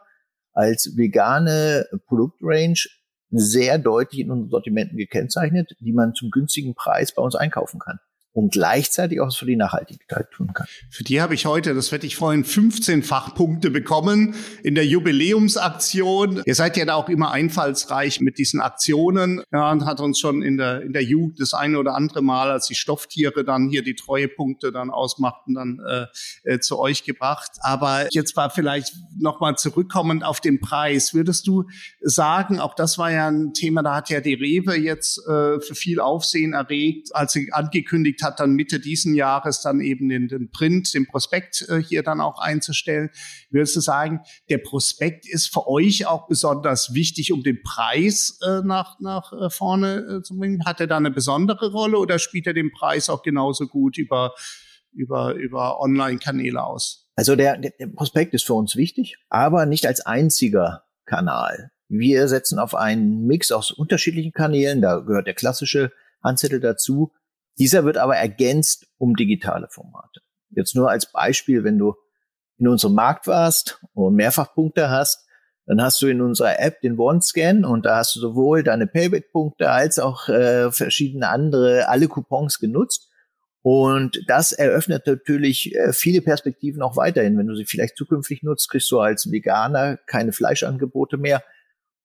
als 0.55 0.97
vegane 0.97 1.87
Produktrange 2.07 2.87
sehr 3.31 3.79
deutlich 3.79 4.21
in 4.21 4.31
unseren 4.31 4.49
Sortimenten 4.49 4.97
gekennzeichnet, 4.97 5.77
die 5.81 5.93
man 5.93 6.15
zum 6.15 6.31
günstigen 6.31 6.75
Preis 6.75 7.13
bei 7.13 7.21
uns 7.21 7.35
einkaufen 7.35 7.81
kann 7.81 7.99
und 8.37 8.53
gleichzeitig 8.53 9.21
auch 9.21 9.29
was 9.29 9.37
für 9.37 9.47
die 9.47 9.57
Nachhaltigkeit 9.57 10.31
tun 10.31 10.53
kann. 10.53 10.67
Für 10.91 11.05
die 11.05 11.23
habe 11.23 11.35
ich 11.35 11.47
heute, 11.47 11.75
das 11.75 11.91
werde 11.91 12.07
ich 12.07 12.17
vorhin, 12.17 12.45
15 12.45 13.03
Fachpunkte 13.03 13.71
bekommen 13.71 14.35
in 14.63 14.75
der 14.75 14.87
Jubiläumsaktion. 14.87 16.43
Ihr 16.45 16.55
seid 16.55 16.77
ja 16.77 16.85
da 16.85 16.97
auch 16.97 17.09
immer 17.09 17.31
einfallsreich 17.31 18.21
mit 18.21 18.37
diesen 18.37 18.61
Aktionen. 18.61 19.43
Ja, 19.53 19.73
und 19.73 19.87
hat 19.87 20.01
uns 20.01 20.19
schon 20.19 20.43
in 20.43 20.59
der, 20.59 20.83
in 20.83 20.93
der 20.93 21.03
Jugend 21.03 21.41
das 21.41 21.55
eine 21.55 21.79
oder 21.79 21.95
andere 21.95 22.21
Mal, 22.21 22.51
als 22.51 22.67
die 22.67 22.75
Stofftiere 22.75 23.43
dann 23.43 23.71
hier 23.71 23.83
die 23.83 23.95
Treuepunkte 23.95 24.71
dann 24.71 24.91
ausmachten, 24.91 25.55
dann 25.55 25.81
äh, 25.89 26.07
äh, 26.45 26.59
zu 26.61 26.79
euch 26.79 27.05
gebracht. 27.05 27.53
Aber 27.61 28.07
jetzt 28.11 28.37
war 28.37 28.51
vielleicht 28.51 28.95
nochmal 29.19 29.57
zurückkommend 29.57 30.25
auf 30.25 30.41
den 30.43 30.61
Preis. 30.61 31.15
Würdest 31.15 31.47
du 31.47 31.65
sagen, 32.03 32.61
auch 32.61 32.75
das 32.75 32.99
war 32.99 33.11
ja 33.11 33.29
ein 33.29 33.55
Thema, 33.55 33.83
da 33.83 33.95
hat 33.95 34.11
ja 34.11 34.21
die 34.21 34.35
Rewe 34.35 34.77
jetzt 34.77 35.27
äh, 35.27 35.59
für 35.59 35.75
viel 35.75 36.01
Aufsehen 36.01 36.53
erregt, 36.53 37.15
als 37.15 37.33
sie 37.33 37.51
angekündigt 37.53 38.23
hat 38.23 38.26
dann 38.31 38.55
Mitte 38.55 38.81
diesen 38.81 39.15
Jahres 39.15 39.61
dann 39.61 39.81
eben 39.81 40.09
den, 40.09 40.29
den 40.29 40.51
Print, 40.51 40.93
den 40.95 41.07
Prospekt 41.07 41.67
äh, 41.69 41.83
hier 41.83 42.03
dann 42.03 42.21
auch 42.21 42.39
einzustellen. 42.41 43.11
Würdest 43.51 43.77
du 43.77 43.81
sagen, 43.81 44.21
der 44.51 44.59
Prospekt 44.59 45.27
ist 45.27 45.53
für 45.53 45.69
euch 45.69 46.07
auch 46.07 46.27
besonders 46.27 46.95
wichtig, 46.95 47.33
um 47.33 47.43
den 47.43 47.63
Preis 47.63 48.39
äh, 48.47 48.63
nach, 48.65 48.99
nach 49.01 49.33
äh, 49.33 49.51
vorne 49.51 50.19
äh, 50.19 50.23
zu 50.23 50.37
bringen? 50.37 50.65
Hat 50.65 50.81
er 50.81 50.87
da 50.87 50.97
eine 50.97 51.11
besondere 51.11 51.71
Rolle 51.71 51.99
oder 51.99 52.19
spielt 52.19 52.47
er 52.47 52.55
den 52.55 52.73
Preis 52.73 53.09
auch 53.09 53.23
genauso 53.23 53.67
gut 53.67 53.99
über, 53.99 54.35
über, 54.93 55.35
über 55.35 55.81
Online-Kanäle 55.81 56.63
aus? 56.63 57.09
Also 57.17 57.37
der, 57.37 57.59
der 57.59 57.87
Prospekt 57.87 58.35
ist 58.35 58.45
für 58.45 58.55
uns 58.55 58.77
wichtig, 58.77 59.17
aber 59.31 59.65
nicht 59.65 59.87
als 59.87 60.01
einziger 60.05 60.85
Kanal. 61.07 61.71
Wir 61.89 62.27
setzen 62.29 62.59
auf 62.59 62.75
einen 62.75 63.27
Mix 63.27 63.53
aus 63.53 63.71
unterschiedlichen 63.71 64.33
Kanälen. 64.33 64.83
Da 64.83 64.99
gehört 64.99 65.27
der 65.27 65.35
klassische 65.35 65.93
Handzettel 66.23 66.61
dazu. 66.61 67.13
Dieser 67.59 67.85
wird 67.85 67.97
aber 67.97 68.17
ergänzt 68.17 68.87
um 68.99 69.17
digitale 69.17 69.69
Formate. 69.71 70.21
Jetzt 70.51 70.75
nur 70.75 70.91
als 70.91 71.11
Beispiel, 71.11 71.65
wenn 71.65 71.79
du 71.79 71.95
in 72.59 72.69
unserem 72.69 72.95
Markt 72.95 73.27
warst 73.27 73.81
und 73.95 74.15
Mehrfachpunkte 74.15 74.91
hast, 74.91 75.27
dann 75.67 75.83
hast 75.83 76.01
du 76.01 76.07
in 76.07 76.21
unserer 76.21 76.61
App 76.61 76.81
den 76.81 76.99
One-Scan 76.99 77.65
und 77.65 77.87
da 77.87 77.97
hast 77.97 78.15
du 78.15 78.21
sowohl 78.21 78.63
deine 78.63 78.87
Payback-Punkte 78.87 79.71
als 79.71 79.99
auch 79.99 80.29
äh, 80.29 80.71
verschiedene 80.71 81.29
andere, 81.29 81.89
alle 81.89 82.07
Coupons 82.07 82.61
genutzt. 82.61 83.11
Und 83.63 84.23
das 84.29 84.53
eröffnet 84.53 85.09
natürlich 85.09 85.75
äh, 85.75 85.93
viele 85.93 86.23
Perspektiven 86.23 86.83
auch 86.83 86.97
weiterhin. 86.97 87.37
Wenn 87.37 87.49
du 87.49 87.57
sie 87.57 87.65
vielleicht 87.65 87.97
zukünftig 87.97 88.45
nutzt, 88.45 88.71
kriegst 88.71 88.91
du 88.93 89.01
als 89.01 89.33
Veganer 89.33 89.97
keine 90.07 90.33
Fleischangebote 90.33 91.17
mehr, 91.17 91.43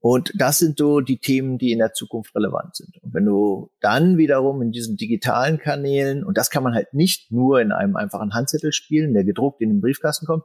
und 0.01 0.33
das 0.35 0.57
sind 0.57 0.79
so 0.79 0.99
die 0.99 1.19
Themen, 1.19 1.59
die 1.59 1.71
in 1.71 1.77
der 1.77 1.93
Zukunft 1.93 2.35
relevant 2.35 2.75
sind. 2.75 2.97
Und 3.03 3.13
wenn 3.13 3.25
du 3.25 3.69
dann 3.81 4.17
wiederum 4.17 4.59
in 4.63 4.71
diesen 4.71 4.97
digitalen 4.97 5.59
Kanälen, 5.59 6.23
und 6.23 6.39
das 6.39 6.49
kann 6.49 6.63
man 6.63 6.73
halt 6.73 6.93
nicht 6.95 7.31
nur 7.31 7.61
in 7.61 7.71
einem 7.71 7.95
einfachen 7.95 8.33
Handzettel 8.33 8.73
spielen, 8.73 9.13
der 9.13 9.23
gedruckt 9.23 9.61
in 9.61 9.69
den 9.69 9.79
Briefkasten 9.79 10.25
kommt, 10.25 10.43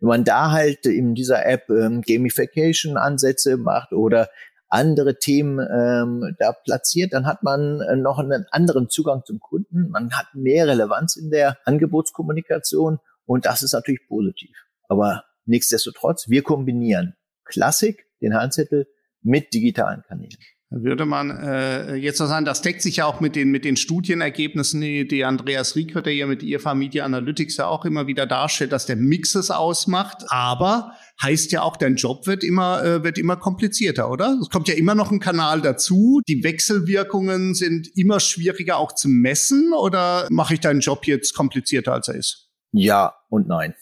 wenn 0.00 0.08
man 0.08 0.24
da 0.24 0.50
halt 0.50 0.84
in 0.84 1.14
dieser 1.14 1.46
App 1.46 1.70
ähm, 1.70 2.02
Gamification-Ansätze 2.02 3.56
macht 3.56 3.92
oder 3.92 4.28
andere 4.68 5.18
Themen 5.18 5.58
ähm, 5.58 6.36
da 6.38 6.52
platziert, 6.52 7.14
dann 7.14 7.24
hat 7.24 7.42
man 7.42 7.80
äh, 7.80 7.96
noch 7.96 8.18
einen 8.18 8.44
anderen 8.50 8.90
Zugang 8.90 9.22
zum 9.24 9.40
Kunden. 9.40 9.88
Man 9.88 10.12
hat 10.12 10.26
mehr 10.34 10.66
Relevanz 10.66 11.16
in 11.16 11.30
der 11.30 11.56
Angebotskommunikation 11.64 12.98
und 13.24 13.46
das 13.46 13.62
ist 13.62 13.72
natürlich 13.72 14.06
positiv. 14.06 14.66
Aber 14.86 15.24
nichtsdestotrotz, 15.46 16.28
wir 16.28 16.42
kombinieren 16.42 17.16
Klassik, 17.46 18.04
den 18.20 18.34
Handzettel, 18.34 18.86
mit 19.22 19.52
digitalen 19.52 20.02
Kanälen 20.02 20.38
würde 20.70 21.06
man 21.06 21.30
äh, 21.30 21.94
jetzt 21.94 22.20
noch 22.20 22.26
sagen, 22.26 22.44
das 22.44 22.60
deckt 22.60 22.82
sich 22.82 22.96
ja 22.96 23.06
auch 23.06 23.20
mit 23.20 23.36
den, 23.36 23.50
mit 23.50 23.64
den 23.64 23.76
Studienergebnissen, 23.76 24.80
die, 24.80 25.08
die 25.08 25.24
Andreas 25.24 25.76
Rieck, 25.76 25.94
der 26.02 26.14
ja 26.14 26.26
mit 26.26 26.42
IFA 26.42 26.74
Media 26.74 27.04
Analytics 27.04 27.56
ja 27.56 27.66
auch 27.66 27.86
immer 27.86 28.06
wieder 28.06 28.26
darstellt, 28.26 28.72
dass 28.72 28.84
der 28.84 28.96
Mix 28.96 29.34
es 29.34 29.50
ausmacht. 29.50 30.24
Aber 30.28 30.92
heißt 31.22 31.52
ja 31.52 31.62
auch, 31.62 31.76
dein 31.76 31.96
Job 31.96 32.26
wird 32.26 32.44
immer, 32.44 32.84
äh, 32.84 33.02
wird 33.02 33.16
immer 33.16 33.36
komplizierter, 33.36 34.10
oder? 34.10 34.38
Es 34.42 34.50
kommt 34.50 34.68
ja 34.68 34.74
immer 34.74 34.94
noch 34.94 35.10
ein 35.10 35.20
Kanal 35.20 35.62
dazu. 35.62 36.20
Die 36.28 36.44
Wechselwirkungen 36.44 37.54
sind 37.54 37.88
immer 37.96 38.20
schwieriger 38.20 38.76
auch 38.76 38.94
zu 38.94 39.08
messen 39.08 39.72
oder 39.72 40.26
mache 40.30 40.54
ich 40.54 40.60
deinen 40.60 40.80
Job 40.80 41.06
jetzt 41.06 41.34
komplizierter, 41.34 41.94
als 41.94 42.08
er 42.08 42.16
ist? 42.16 42.50
Ja 42.72 43.14
und 43.30 43.48
nein. 43.48 43.74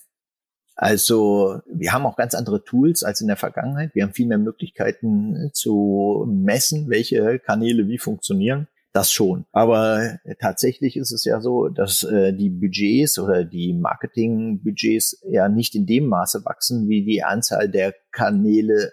Also 0.77 1.61
wir 1.67 1.93
haben 1.93 2.05
auch 2.05 2.17
ganz 2.17 2.35
andere 2.35 2.63
Tools 2.63 3.03
als 3.03 3.23
in 3.23 3.29
der 3.29 3.37
Vergangenheit. 3.37 3.95
Wir 3.95 4.05
haben 4.05 4.13
viel 4.13 4.27
mehr 4.27 4.39
Möglichkeiten 4.39 5.51
zu 5.55 6.27
messen, 6.29 6.91
welche 6.91 7.39
Kanäle 7.39 7.89
wie 7.89 7.99
funktionieren. 7.99 8.69
Das 8.93 9.13
schon. 9.13 9.45
Aber 9.53 10.19
tatsächlich 10.39 10.97
ist 10.97 11.13
es 11.13 11.25
ja 11.25 11.41
so, 11.43 11.69
dass 11.69 12.03
äh, 12.03 12.33
die 12.33 12.49
Budgets 12.49 13.19
oder 13.19 13.45
die 13.45 13.75
Marketingbudgets 13.75 15.23
ja 15.29 15.51
nicht 15.51 15.75
in 15.75 15.85
dem 15.85 16.07
Maße 16.07 16.47
wachsen, 16.47 16.89
wie 16.89 17.05
die 17.05 17.23
Anzahl 17.23 17.69
der 17.69 17.95
Kanäle 18.11 18.93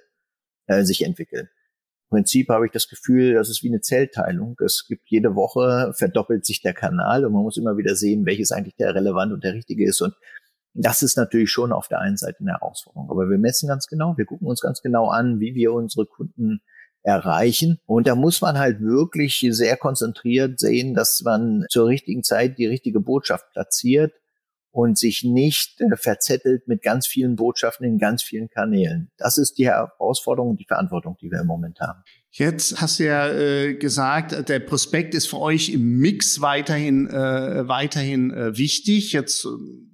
äh, 0.68 0.84
sich 0.84 1.06
entwickeln. 1.06 1.48
Im 2.12 2.18
Prinzip 2.18 2.50
habe 2.50 2.66
ich 2.66 2.74
das 2.74 2.90
Gefühl, 2.90 3.34
das 3.34 3.50
ist 3.50 3.64
wie 3.64 3.70
eine 3.70 3.80
Zellteilung. 3.80 4.58
Es 4.64 4.86
gibt 4.88 5.10
jede 5.10 5.36
Woche 5.36 5.94
verdoppelt 5.96 6.46
sich 6.46 6.62
der 6.62 6.74
Kanal 6.74 7.26
und 7.26 7.32
man 7.32 7.44
muss 7.44 7.58
immer 7.58 7.78
wieder 7.78 7.96
sehen, 7.96 8.26
welches 8.26 8.52
eigentlich 8.52 8.76
der 8.76 8.94
relevant 8.94 9.32
und 9.32 9.44
der 9.44 9.54
richtige 9.54 9.88
ist. 9.88 10.02
Und 10.02 10.14
das 10.74 11.02
ist 11.02 11.18
natürlich 11.18 11.52
schon 11.52 11.72
auf 11.72 11.88
der 11.88 12.00
einen 12.00 12.18
Seite 12.18 12.40
eine 12.40 12.54
Herausforderung. 12.54 13.10
Aber 13.10 13.30
wir 13.30 13.38
messen 13.38 13.68
ganz 13.68 13.88
genau, 13.88 14.18
wir 14.18 14.26
gucken 14.26 14.48
uns 14.48 14.62
ganz 14.62 14.82
genau 14.82 15.10
an, 15.10 15.40
wie 15.40 15.54
wir 15.54 15.74
unsere 15.74 16.06
Kunden 16.06 16.62
erreichen. 17.04 17.80
Und 17.86 18.08
da 18.08 18.16
muss 18.16 18.42
man 18.42 18.58
halt 18.58 18.82
wirklich 18.82 19.46
sehr 19.52 19.78
konzentriert 19.78 20.60
sehen, 20.60 20.94
dass 20.94 21.22
man 21.24 21.66
zur 21.70 21.88
richtigen 21.88 22.24
Zeit 22.24 22.58
die 22.58 22.66
richtige 22.66 23.00
Botschaft 23.00 23.52
platziert 23.52 24.14
und 24.72 24.98
sich 24.98 25.24
nicht 25.24 25.80
äh, 25.82 25.96
verzettelt 25.96 26.68
mit 26.68 26.82
ganz 26.82 27.06
vielen 27.06 27.36
Botschaften 27.36 27.86
in 27.86 28.00
ganz 28.00 28.24
vielen 28.24 28.50
Kanälen. 28.50 29.12
Das 29.18 29.38
ist 29.38 29.58
die 29.60 29.68
Herausforderung 29.68 30.52
und 30.52 30.60
die 30.60 30.66
Verantwortung, 30.66 31.18
die 31.22 31.30
wir 31.30 31.42
im 31.42 31.48
Moment 31.48 31.80
haben. 31.80 32.04
Jetzt 32.36 32.82
hast 32.82 32.98
du 32.98 33.06
ja 33.06 33.30
äh, 33.30 33.76
gesagt, 33.76 34.50
der 34.50 34.58
Prospekt 34.58 35.14
ist 35.14 35.28
für 35.28 35.40
euch 35.40 35.70
im 35.70 36.00
Mix 36.00 36.42
weiterhin 36.42 37.08
äh, 37.08 37.68
weiterhin 37.68 38.32
äh, 38.32 38.58
wichtig. 38.58 39.14
Jetzt 39.14 39.48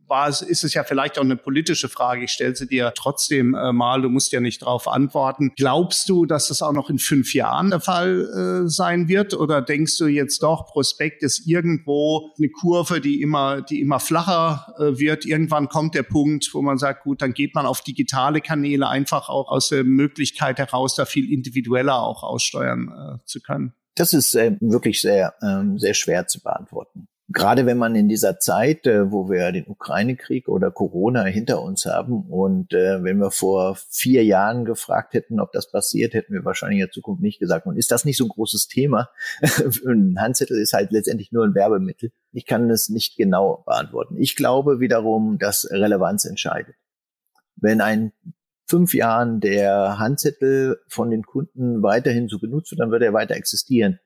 war 0.10 0.28
es, 0.28 0.42
ist 0.42 0.64
es 0.64 0.74
ja 0.74 0.84
vielleicht 0.84 1.18
auch 1.18 1.24
eine 1.24 1.38
politische 1.38 1.88
Frage. 1.88 2.24
Ich 2.24 2.32
stelle 2.32 2.56
sie 2.56 2.68
dir 2.68 2.92
trotzdem 2.96 3.54
äh, 3.54 3.72
mal, 3.72 4.02
du 4.02 4.10
musst 4.10 4.32
ja 4.32 4.42
nicht 4.42 4.62
darauf 4.64 4.88
antworten. 4.88 5.52
Glaubst 5.56 6.10
du, 6.10 6.26
dass 6.26 6.48
das 6.48 6.62
auch 6.62 6.74
noch 6.74 6.90
in 6.90 7.00
fünf 7.00 7.34
Jahren 7.34 7.70
der 7.70 7.80
Fall 7.80 8.64
äh, 8.66 8.70
sein 8.70 9.08
wird? 9.08 9.34
Oder 9.34 9.62
denkst 9.62 9.98
du 9.98 10.08
jetzt 10.08 10.44
doch, 10.44 10.66
Prospekt 10.66 11.24
ist 11.24 11.48
irgendwo 11.48 12.32
eine 12.38 12.50
Kurve, 12.50 13.00
die 13.00 13.22
immer, 13.22 13.62
die 13.62 13.80
immer 13.80 14.00
flacher 14.00 14.74
äh, 14.80 15.00
wird? 15.00 15.26
Irgendwann 15.26 15.70
kommt 15.70 15.96
der 15.96 16.04
Punkt, 16.04 16.50
wo 16.54 16.62
man 16.62 16.78
sagt, 16.78 17.04
gut, 17.04 17.22
dann 17.22 17.34
geht 17.34 17.56
man 17.56 17.66
auf 17.66 17.82
digitale 17.82 18.42
Kanäle 18.42 18.88
einfach 18.90 19.30
auch 19.30 19.50
aus 19.50 19.70
der 19.70 19.84
Möglichkeit 19.84 20.58
heraus, 20.58 20.96
da 20.96 21.06
viel 21.06 21.32
individueller 21.32 22.02
auch 22.02 22.24
aussteuern 22.30 23.20
äh, 23.22 23.26
zu 23.26 23.42
können. 23.42 23.74
Das 23.96 24.14
ist 24.14 24.36
äh, 24.36 24.56
wirklich 24.62 25.02
sehr, 25.02 25.34
ähm, 25.42 25.78
sehr 25.78 25.94
schwer 25.94 26.28
zu 26.28 26.42
beantworten 26.42 27.10
gerade 27.32 27.66
wenn 27.66 27.78
man 27.78 27.96
in 27.96 28.10
dieser 28.10 28.40
Zeit, 28.40 28.88
äh, 28.88 29.12
wo 29.12 29.30
wir 29.30 29.52
den 29.52 29.68
Ukraine-Krieg 29.68 30.48
oder 30.48 30.72
Corona 30.72 31.24
hinter 31.26 31.62
uns 31.62 31.86
haben 31.86 32.24
und 32.24 32.74
äh, 32.74 33.04
wenn 33.04 33.20
wir 33.20 33.32
vor 33.32 33.76
vier 33.90 34.24
Jahren 34.26 34.66
gefragt 34.66 35.14
hätten, 35.14 35.40
ob 35.40 35.52
das 35.52 35.72
passiert, 35.72 36.14
hätten 36.14 36.34
wir 36.34 36.44
wahrscheinlich 36.44 36.80
in 36.80 36.86
der 36.86 36.92
Zukunft 36.92 37.22
nicht 37.22 37.40
gesagt. 37.40 37.68
Und 37.68 37.78
ist 37.78 37.92
das 37.92 38.06
nicht 38.06 38.18
so 38.18 38.26
ein 38.26 38.30
großes 38.30 38.68
Thema? 38.68 39.10
ein 39.86 40.20
Handzettel 40.20 40.60
ist 40.60 40.74
halt 40.74 40.92
letztendlich 40.92 41.32
nur 41.32 41.46
ein 41.46 41.56
Werbemittel. 41.56 42.12
Ich 42.32 42.46
kann 42.46 42.70
es 42.70 42.90
nicht 42.90 43.16
genau 43.16 43.64
beantworten. 43.66 44.18
Ich 44.18 44.36
glaube 44.36 44.80
wiederum, 44.80 45.38
dass 45.38 45.70
Relevanz 45.70 46.26
entscheidet. 46.26 46.76
Wenn 47.56 47.82
ein 47.82 48.14
fünf 48.70 48.94
Jahren 48.94 49.40
der 49.40 49.98
Handzettel 49.98 50.80
von 50.88 51.10
den 51.10 51.24
Kunden 51.24 51.82
weiterhin 51.82 52.28
so 52.28 52.38
genutzt 52.40 52.72
wird, 52.72 52.80
dann 52.80 52.92
wird 52.92 53.02
er 53.02 53.14
weiter 53.14 53.36
existieren. 53.36 54.00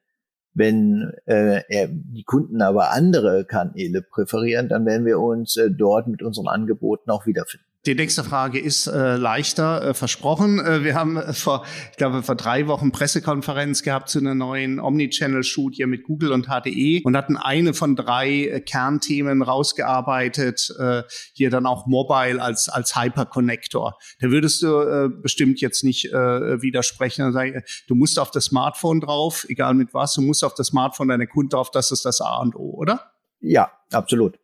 Wenn 0.54 1.12
äh, 1.26 1.62
er, 1.68 1.88
die 1.90 2.24
Kunden 2.24 2.62
aber 2.62 2.92
andere 2.92 3.46
Kanäle 3.46 4.02
präferieren, 4.02 4.70
dann 4.70 4.86
werden 4.86 5.06
wir 5.06 5.20
uns 5.20 5.58
äh, 5.58 5.70
dort 5.72 6.08
mit 6.08 6.22
unseren 6.22 6.48
Angeboten 6.48 7.10
auch 7.10 7.26
wiederfinden. 7.26 7.73
Die 7.86 7.96
nächste 7.96 8.24
Frage 8.24 8.60
ist 8.60 8.88
äh, 8.88 9.18
leichter 9.18 9.90
äh, 9.90 9.94
versprochen. 9.94 10.58
Äh, 10.60 10.86
wir 10.86 10.96
haben 10.96 11.18
äh, 11.18 11.34
vor, 11.34 11.66
ich 11.92 11.98
glaube, 11.98 12.24
vor 12.24 12.36
drei 12.36 12.68
Wochen 12.68 12.94
Pressekonferenz 12.94 13.84
gehabt 13.84 14.08
zu 14.08 14.20
einer 14.20 14.36
neuen 14.36 14.80
Omnichannel-Studie 14.80 15.86
mit 15.86 16.04
Google 16.04 16.32
und 16.32 16.48
HDE 16.48 17.02
und 17.04 17.18
hatten 17.18 17.36
eine 17.36 17.74
von 17.74 17.98
drei 17.98 18.46
äh, 18.46 18.62
Kernthemen 18.62 19.42
rausgearbeitet, 19.42 20.74
äh, 20.80 21.04
hier 21.34 21.50
dann 21.50 21.66
auch 21.66 21.86
Mobile 21.86 22.42
als 22.42 22.70
als 22.70 22.96
Hyperconnector. 22.96 23.98
Da 24.22 24.30
würdest 24.30 24.64
du 24.64 24.80
äh, 24.80 25.10
bestimmt 25.10 25.60
jetzt 25.60 25.84
nicht 25.84 26.06
äh, 26.06 26.62
widersprechen. 26.62 27.34
Sagen, 27.34 27.64
du 27.90 27.96
musst 27.96 28.18
auf 28.18 28.32
das 28.32 28.46
Smartphone 28.46 29.02
drauf, 29.02 29.46
egal 29.50 29.74
mit 29.74 29.94
was, 29.94 30.14
du 30.14 30.22
musst 30.22 30.46
auf 30.46 30.54
das 30.54 30.68
Smartphone 30.68 31.10
deiner 31.10 31.28
Kunden 31.28 31.50
drauf. 31.50 31.70
Das 31.70 31.92
ist 31.92 32.06
das 32.06 32.22
A 32.22 32.38
und 32.38 32.56
O, 32.56 32.76
oder? 32.78 33.12
Ja, 33.42 33.74
absolut. 33.92 34.40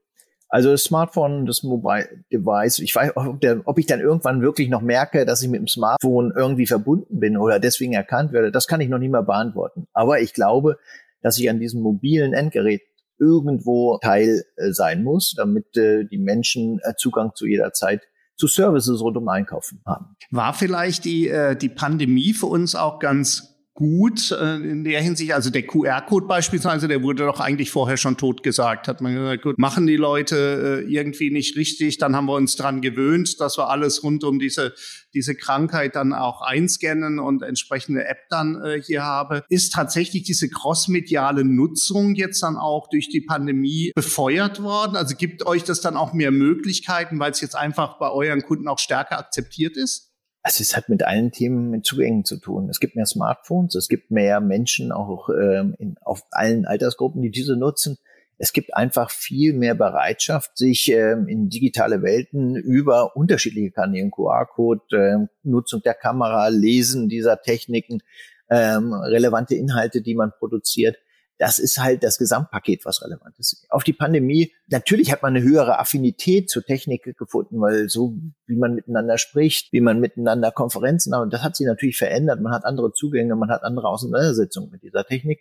Also 0.49 0.71
das 0.71 0.83
Smartphone, 0.83 1.45
das 1.45 1.61
Mobile 1.61 2.09
Device, 2.33 2.79
ich 2.79 2.95
weiß, 2.95 3.11
ob, 3.15 3.39
der, 3.39 3.61
ob 3.65 3.77
ich 3.77 3.85
dann 3.85 3.99
irgendwann 3.99 4.41
wirklich 4.41 4.67
noch 4.67 4.81
merke, 4.81 5.25
dass 5.25 5.43
ich 5.43 5.49
mit 5.49 5.59
dem 5.59 5.67
Smartphone 5.67 6.33
irgendwie 6.35 6.65
verbunden 6.65 7.19
bin 7.19 7.37
oder 7.37 7.59
deswegen 7.59 7.93
erkannt 7.93 8.33
werde, 8.33 8.51
das 8.51 8.67
kann 8.67 8.81
ich 8.81 8.89
noch 8.89 8.97
nicht 8.97 9.11
mal 9.11 9.21
beantworten. 9.21 9.87
Aber 9.93 10.19
ich 10.19 10.33
glaube, 10.33 10.77
dass 11.21 11.37
ich 11.37 11.49
an 11.49 11.59
diesem 11.59 11.81
mobilen 11.81 12.33
Endgerät 12.33 12.81
irgendwo 13.19 13.99
Teil 13.99 14.43
äh, 14.55 14.71
sein 14.71 15.03
muss, 15.03 15.33
damit 15.37 15.77
äh, 15.77 16.05
die 16.05 16.17
Menschen 16.17 16.79
äh, 16.83 16.93
Zugang 16.97 17.31
zu 17.35 17.45
jeder 17.45 17.73
Zeit 17.73 18.07
zu 18.35 18.47
Services 18.47 19.01
rund 19.01 19.17
um 19.17 19.27
Einkaufen 19.27 19.81
haben. 19.85 20.15
War 20.31 20.53
vielleicht 20.53 21.05
die, 21.05 21.27
äh, 21.27 21.55
die 21.55 21.69
Pandemie 21.69 22.33
für 22.33 22.45
uns 22.45 22.73
auch 22.73 22.99
ganz 22.99 23.58
gut 23.79 24.31
äh, 24.31 24.55
in 24.57 24.83
der 24.83 25.01
Hinsicht. 25.01 25.31
Also 25.31 25.49
der 25.49 25.65
QR-Code 25.65 26.27
beispielsweise, 26.27 26.89
der 26.89 27.01
wurde 27.01 27.23
doch 27.23 27.39
eigentlich 27.39 27.71
vorher 27.71 27.95
schon 27.95 28.17
tot 28.17 28.43
gesagt. 28.43 28.89
Hat 28.89 28.99
man 28.99 29.15
gesagt, 29.15 29.43
gut, 29.43 29.57
machen 29.57 29.87
die 29.87 29.95
Leute 29.95 30.83
äh, 30.85 30.93
irgendwie 30.93 31.31
nicht 31.31 31.55
richtig, 31.55 31.97
dann 31.97 32.13
haben 32.13 32.25
wir 32.25 32.35
uns 32.35 32.57
dran 32.57 32.81
gewöhnt, 32.81 33.39
dass 33.39 33.57
wir 33.57 33.69
alles 33.69 34.03
rund 34.03 34.25
um 34.25 34.37
diese, 34.37 34.73
diese 35.13 35.33
Krankheit 35.33 35.95
dann 35.95 36.11
auch 36.11 36.41
einscannen 36.41 37.19
und 37.19 37.41
entsprechende 37.41 38.05
App 38.05 38.27
dann 38.29 38.61
äh, 38.61 38.81
hier 38.81 39.03
habe. 39.03 39.45
Ist 39.47 39.73
tatsächlich 39.73 40.23
diese 40.23 40.49
crossmediale 40.49 41.45
Nutzung 41.45 42.15
jetzt 42.15 42.43
dann 42.43 42.57
auch 42.57 42.89
durch 42.89 43.07
die 43.07 43.21
Pandemie 43.21 43.93
befeuert 43.95 44.61
worden? 44.61 44.97
Also 44.97 45.15
gibt 45.15 45.45
euch 45.45 45.63
das 45.63 45.79
dann 45.79 45.95
auch 45.95 46.11
mehr 46.11 46.31
Möglichkeiten, 46.31 47.17
weil 47.17 47.31
es 47.31 47.39
jetzt 47.39 47.55
einfach 47.55 47.97
bei 47.97 48.09
euren 48.11 48.41
Kunden 48.41 48.67
auch 48.67 48.79
stärker 48.79 49.19
akzeptiert 49.19 49.77
ist? 49.77 50.08
Also 50.41 50.61
es 50.61 50.75
hat 50.75 50.87
mit 50.89 51.03
allen 51.03 51.31
Themen 51.31 51.69
mit 51.69 51.85
Zugängen 51.85 52.23
zu 52.23 52.37
tun. 52.37 52.69
Es 52.69 52.79
gibt 52.79 52.95
mehr 52.95 53.05
Smartphones, 53.05 53.75
es 53.75 53.89
gibt 53.89 54.09
mehr 54.09 54.39
Menschen 54.39 54.91
auch 54.91 55.29
ähm, 55.29 55.75
in, 55.77 55.97
auf 56.01 56.23
allen 56.31 56.65
Altersgruppen, 56.65 57.21
die 57.21 57.31
diese 57.31 57.57
nutzen. 57.57 57.97
Es 58.37 58.53
gibt 58.53 58.73
einfach 58.73 59.11
viel 59.11 59.51
mehr 59.53 59.75
Bereitschaft, 59.75 60.57
sich 60.57 60.89
ähm, 60.91 61.27
in 61.27 61.49
digitale 61.49 62.01
Welten 62.01 62.55
über 62.55 63.17
unterschiedliche 63.17 63.71
Kanäle, 63.71 64.09
QR-Code, 64.09 64.83
ähm, 64.93 65.29
Nutzung 65.43 65.81
der 65.81 65.93
Kamera, 65.93 66.47
Lesen 66.47 67.09
dieser 67.09 67.41
Techniken, 67.41 68.01
ähm, 68.49 68.93
relevante 68.93 69.55
Inhalte, 69.55 70.01
die 70.01 70.15
man 70.15 70.31
produziert, 70.39 70.97
das 71.39 71.57
ist 71.57 71.79
halt 71.79 72.03
das 72.03 72.17
Gesamtpaket, 72.17 72.83
was 72.83 73.01
relevant 73.01 73.39
ist. 73.39 73.65
Auf 73.69 73.85
die 73.85 73.93
Pandemie, 73.93 74.51
natürlich 74.67 75.09
hat 75.11 75.23
man 75.23 75.35
eine 75.35 75.43
höhere 75.43 75.79
Affinität 75.79 76.49
zur 76.49 76.65
Technik 76.65 77.17
gefunden, 77.17 77.61
weil 77.61 77.87
so 77.87 78.13
wie 78.45 78.57
man 78.57 78.75
miteinander 78.75 79.17
spricht, 79.17 79.71
wie 79.71 79.79
man 79.79 80.01
miteinander 80.01 80.51
Konferenzen 80.51 81.15
hat, 81.15 81.31
das 81.31 81.41
hat 81.41 81.55
sich 81.55 81.65
natürlich 81.65 81.97
verändert. 81.97 82.41
Man 82.41 82.53
hat 82.53 82.65
andere 82.65 82.91
Zugänge, 82.91 83.37
man 83.37 83.49
hat 83.49 83.63
andere 83.63 83.87
Auseinandersetzungen 83.87 84.69
mit 84.69 84.83
dieser 84.83 85.05
Technik. 85.05 85.39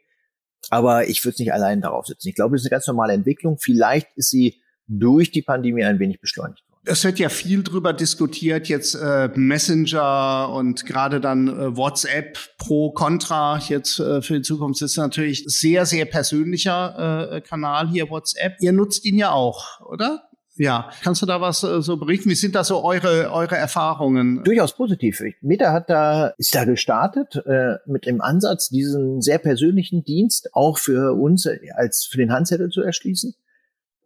Aber 0.70 1.08
ich 1.08 1.24
würde 1.24 1.34
es 1.34 1.38
nicht 1.40 1.52
allein 1.52 1.80
darauf 1.80 2.06
setzen. 2.06 2.28
Ich 2.28 2.36
glaube, 2.36 2.54
es 2.54 2.62
ist 2.62 2.66
eine 2.66 2.76
ganz 2.76 2.86
normale 2.86 3.14
Entwicklung. 3.14 3.58
Vielleicht 3.58 4.08
ist 4.16 4.30
sie 4.30 4.62
durch 4.86 5.32
die 5.32 5.42
Pandemie 5.42 5.84
ein 5.84 5.98
wenig 5.98 6.20
beschleunigt. 6.20 6.62
Es 6.90 7.04
wird 7.04 7.18
ja 7.18 7.28
viel 7.28 7.62
drüber 7.62 7.92
diskutiert, 7.92 8.68
jetzt 8.68 8.94
äh, 8.94 9.28
Messenger 9.34 10.50
und 10.54 10.86
gerade 10.86 11.20
dann 11.20 11.48
äh, 11.48 11.76
WhatsApp 11.76 12.38
pro 12.56 12.92
Contra 12.92 13.58
jetzt 13.58 14.00
äh, 14.00 14.22
für 14.22 14.36
die 14.36 14.42
Zukunft. 14.42 14.80
Das 14.80 14.92
ist 14.92 14.96
natürlich 14.96 15.44
sehr, 15.46 15.84
sehr 15.84 16.06
persönlicher 16.06 17.32
äh, 17.32 17.40
Kanal 17.42 17.88
hier, 17.88 18.08
WhatsApp. 18.08 18.56
Ihr 18.60 18.72
nutzt 18.72 19.04
ihn 19.04 19.18
ja 19.18 19.32
auch, 19.32 19.80
oder? 19.82 20.28
Ja, 20.58 20.90
kannst 21.02 21.22
du 21.22 21.26
da 21.26 21.40
was 21.40 21.62
äh, 21.62 21.80
so 21.82 21.96
berichten? 21.96 22.30
Wie 22.30 22.34
sind 22.34 22.54
da 22.54 22.64
so 22.64 22.82
eure, 22.82 23.30
eure 23.32 23.56
Erfahrungen? 23.56 24.42
Durchaus 24.42 24.74
positiv. 24.74 25.22
Meta 25.40 25.72
hat 25.72 25.88
da, 25.88 26.28
ist 26.36 26.54
da 26.54 26.64
gestartet 26.64 27.36
äh, 27.46 27.76
mit 27.86 28.06
dem 28.06 28.20
Ansatz, 28.20 28.68
diesen 28.68 29.20
sehr 29.20 29.38
persönlichen 29.38 30.02
Dienst 30.02 30.54
auch 30.54 30.78
für 30.78 31.14
uns 31.14 31.46
äh, 31.46 31.58
als 31.74 32.08
für 32.10 32.18
den 32.18 32.32
Handzettel 32.32 32.70
zu 32.70 32.82
erschließen. 32.82 33.34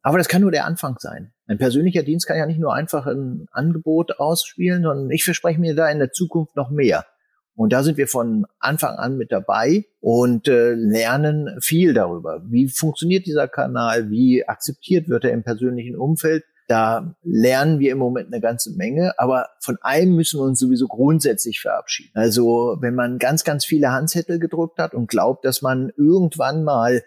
Aber 0.03 0.19
das 0.19 0.29
kann 0.29 0.43
nur 0.43 0.51
der 0.51 0.67
Anfang 0.67 0.97
sein. 0.99 1.33
Ein 1.47 1.59
persönlicher 1.59 2.03
Dienst 2.03 2.27
kann 2.27 2.37
ja 2.37 2.47
nicht 2.47 2.59
nur 2.59 2.75
einfach 2.75 3.07
ein 3.07 3.47
Angebot 3.53 4.19
ausspielen, 4.19 4.83
sondern 4.83 5.11
ich 5.11 5.25
verspreche 5.25 5.61
mir 5.61 5.75
da 5.75 5.89
in 5.89 5.99
der 5.99 6.11
Zukunft 6.11 6.57
noch 6.57 6.71
mehr. 6.71 7.07
Und 7.55 7.73
da 7.73 7.83
sind 7.83 7.99
wir 7.99 8.09
von 8.09 8.47
Anfang 8.59 8.97
an 8.97 9.17
mit 9.17 9.31
dabei 9.31 9.85
und 10.01 10.49
äh, 10.49 10.73
lernen 10.73 11.59
viel 11.61 11.93
darüber. 11.93 12.43
Wie 12.47 12.69
funktioniert 12.69 13.27
dieser 13.27 13.47
Kanal? 13.47 14.11
Wie 14.11 14.49
akzeptiert 14.49 15.09
wird 15.09 15.25
er 15.25 15.33
im 15.33 15.43
persönlichen 15.43 15.97
Umfeld? 15.97 16.45
Da 16.69 17.15
lernen 17.23 17.81
wir 17.81 17.93
im 17.93 17.99
Moment 17.99 18.33
eine 18.33 18.41
ganze 18.41 18.75
Menge, 18.75 19.13
aber 19.19 19.49
von 19.61 19.77
einem 19.83 20.17
müssen 20.17 20.41
wir 20.41 20.45
uns 20.45 20.59
sowieso 20.59 20.87
grundsätzlich 20.87 21.61
verabschieden. 21.61 22.13
Also 22.15 22.79
wenn 22.81 22.95
man 22.95 23.19
ganz, 23.19 23.45
ganz 23.45 23.67
viele 23.67 23.93
Handzettel 23.93 24.39
gedruckt 24.39 24.79
hat 24.79 24.95
und 24.95 25.09
glaubt, 25.09 25.45
dass 25.45 25.61
man 25.61 25.93
irgendwann 25.97 26.65
mal 26.65 27.03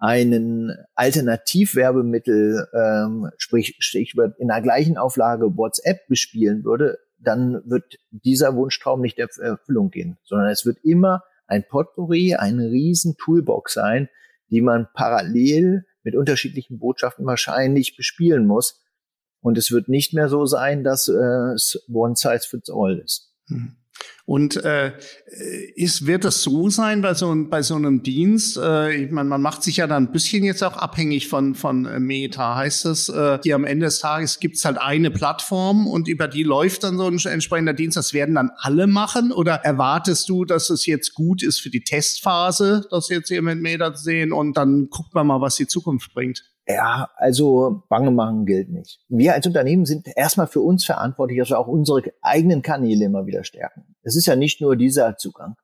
einen 0.00 0.72
Alternativwerbemittel, 0.94 2.66
ähm, 2.72 3.30
sprich 3.36 3.76
Stichwort 3.78 4.34
in 4.38 4.48
der 4.48 4.62
gleichen 4.62 4.96
Auflage 4.96 5.56
WhatsApp 5.56 6.08
bespielen 6.08 6.64
würde, 6.64 6.98
dann 7.18 7.62
wird 7.66 7.98
dieser 8.10 8.56
Wunschtraum 8.56 9.02
nicht 9.02 9.18
der 9.18 9.28
Erfüllung 9.38 9.90
gehen, 9.90 10.16
sondern 10.24 10.48
es 10.48 10.64
wird 10.64 10.78
immer 10.82 11.22
ein 11.46 11.64
Potpourri, 11.68 12.34
eine 12.34 12.70
riesen 12.70 13.16
Toolbox 13.18 13.74
sein, 13.74 14.08
die 14.48 14.62
man 14.62 14.88
parallel 14.94 15.84
mit 16.02 16.16
unterschiedlichen 16.16 16.78
Botschaften 16.78 17.26
wahrscheinlich 17.26 17.96
bespielen 17.96 18.46
muss. 18.46 18.82
Und 19.42 19.58
es 19.58 19.70
wird 19.70 19.88
nicht 19.88 20.14
mehr 20.14 20.28
so 20.28 20.46
sein, 20.46 20.82
dass 20.82 21.08
äh, 21.08 21.54
es 21.54 21.84
one 21.92 22.14
size 22.16 22.48
fits 22.48 22.70
all 22.70 22.98
ist. 22.98 23.34
Mhm. 23.48 23.76
Und 24.24 24.62
äh, 24.64 24.92
ist, 25.74 26.06
wird 26.06 26.24
es 26.24 26.42
so 26.42 26.70
sein 26.70 27.02
bei 27.02 27.14
so, 27.14 27.34
bei 27.48 27.62
so 27.62 27.74
einem 27.74 28.04
Dienst? 28.04 28.56
Äh, 28.58 28.94
ich 28.94 29.10
meine, 29.10 29.28
man 29.28 29.42
macht 29.42 29.64
sich 29.64 29.78
ja 29.78 29.88
dann 29.88 30.04
ein 30.04 30.12
bisschen 30.12 30.44
jetzt 30.44 30.62
auch 30.62 30.76
abhängig 30.76 31.26
von, 31.26 31.56
von 31.56 31.84
äh, 31.84 31.98
Meta. 31.98 32.54
Heißt 32.54 32.86
es, 32.86 33.08
äh, 33.08 33.38
hier 33.42 33.56
am 33.56 33.64
Ende 33.64 33.86
des 33.86 33.98
Tages 33.98 34.38
gibt 34.38 34.56
es 34.56 34.64
halt 34.64 34.78
eine 34.78 35.10
Plattform 35.10 35.88
und 35.88 36.06
über 36.06 36.28
die 36.28 36.44
läuft 36.44 36.84
dann 36.84 36.96
so 36.96 37.06
ein 37.06 37.18
entsprechender 37.18 37.72
Dienst. 37.72 37.96
Das 37.96 38.12
werden 38.12 38.36
dann 38.36 38.50
alle 38.56 38.86
machen? 38.86 39.32
Oder 39.32 39.54
erwartest 39.64 40.28
du, 40.28 40.44
dass 40.44 40.70
es 40.70 40.86
jetzt 40.86 41.14
gut 41.14 41.42
ist 41.42 41.60
für 41.60 41.70
die 41.70 41.82
Testphase, 41.82 42.86
das 42.90 43.08
jetzt 43.08 43.28
hier 43.28 43.42
mit 43.42 43.60
Meta 43.60 43.96
sehen 43.96 44.32
und 44.32 44.56
dann 44.56 44.88
guckt 44.90 45.12
man 45.12 45.26
mal, 45.26 45.40
was 45.40 45.56
die 45.56 45.66
Zukunft 45.66 46.14
bringt? 46.14 46.44
Ja, 46.74 47.10
also 47.16 47.82
Bange 47.88 48.10
machen 48.10 48.46
gilt 48.46 48.70
nicht. 48.70 49.00
Wir 49.08 49.34
als 49.34 49.46
Unternehmen 49.46 49.86
sind 49.86 50.08
erstmal 50.16 50.46
für 50.46 50.60
uns 50.60 50.84
verantwortlich, 50.84 51.38
dass 51.38 51.50
wir 51.50 51.58
auch 51.58 51.68
unsere 51.68 52.02
eigenen 52.22 52.62
Kanäle 52.62 53.04
immer 53.04 53.26
wieder 53.26 53.44
stärken. 53.44 53.94
Es 54.02 54.16
ist 54.16 54.26
ja 54.26 54.36
nicht 54.36 54.60
nur 54.60 54.76
dieser 54.76 55.16
Zugang. 55.16 55.56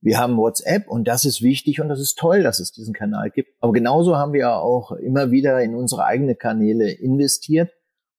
Wir 0.00 0.18
haben 0.18 0.36
WhatsApp 0.36 0.88
und 0.88 1.06
das 1.06 1.24
ist 1.24 1.42
wichtig 1.42 1.80
und 1.80 1.88
das 1.88 2.00
ist 2.00 2.18
toll, 2.18 2.42
dass 2.42 2.58
es 2.58 2.72
diesen 2.72 2.92
Kanal 2.92 3.30
gibt. 3.30 3.50
Aber 3.60 3.72
genauso 3.72 4.16
haben 4.16 4.32
wir 4.32 4.56
auch 4.56 4.92
immer 4.92 5.30
wieder 5.30 5.62
in 5.62 5.74
unsere 5.74 6.04
eigenen 6.04 6.36
Kanäle 6.36 6.90
investiert 6.90 7.70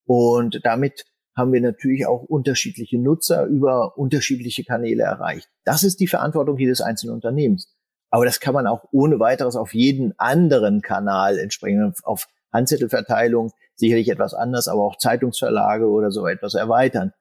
und 0.05 0.61
damit 0.63 1.05
haben 1.35 1.51
wir 1.51 1.61
natürlich 1.61 2.05
auch 2.05 2.23
unterschiedliche 2.23 2.99
Nutzer 2.99 3.45
über 3.45 3.97
unterschiedliche 3.97 4.63
Kanäle 4.63 5.03
erreicht. 5.03 5.49
Das 5.65 5.83
ist 5.83 5.99
die 5.99 6.07
Verantwortung 6.07 6.57
jedes 6.57 6.79
einzelnen 6.79 7.15
Unternehmens. 7.15 7.72
Aber 8.13 8.25
das 8.25 8.39
kann 8.39 8.53
man 8.53 8.67
auch 8.67 8.85
ohne 8.91 9.19
weiteres 9.19 9.55
auf 9.55 9.73
jeden 9.73 10.13
anderen 10.19 10.83
Kanal 10.83 11.39
entsprechend, 11.39 12.05
auf 12.05 12.27
Handzettelverteilung 12.53 13.51
sicherlich 13.73 14.07
etwas 14.07 14.35
anders, 14.35 14.67
aber 14.67 14.83
auch 14.83 14.99
Zeitungsverlage 14.99 15.89
oder 15.89 16.11
so 16.11 16.27
etwas 16.27 16.53
erweitern. 16.53 17.13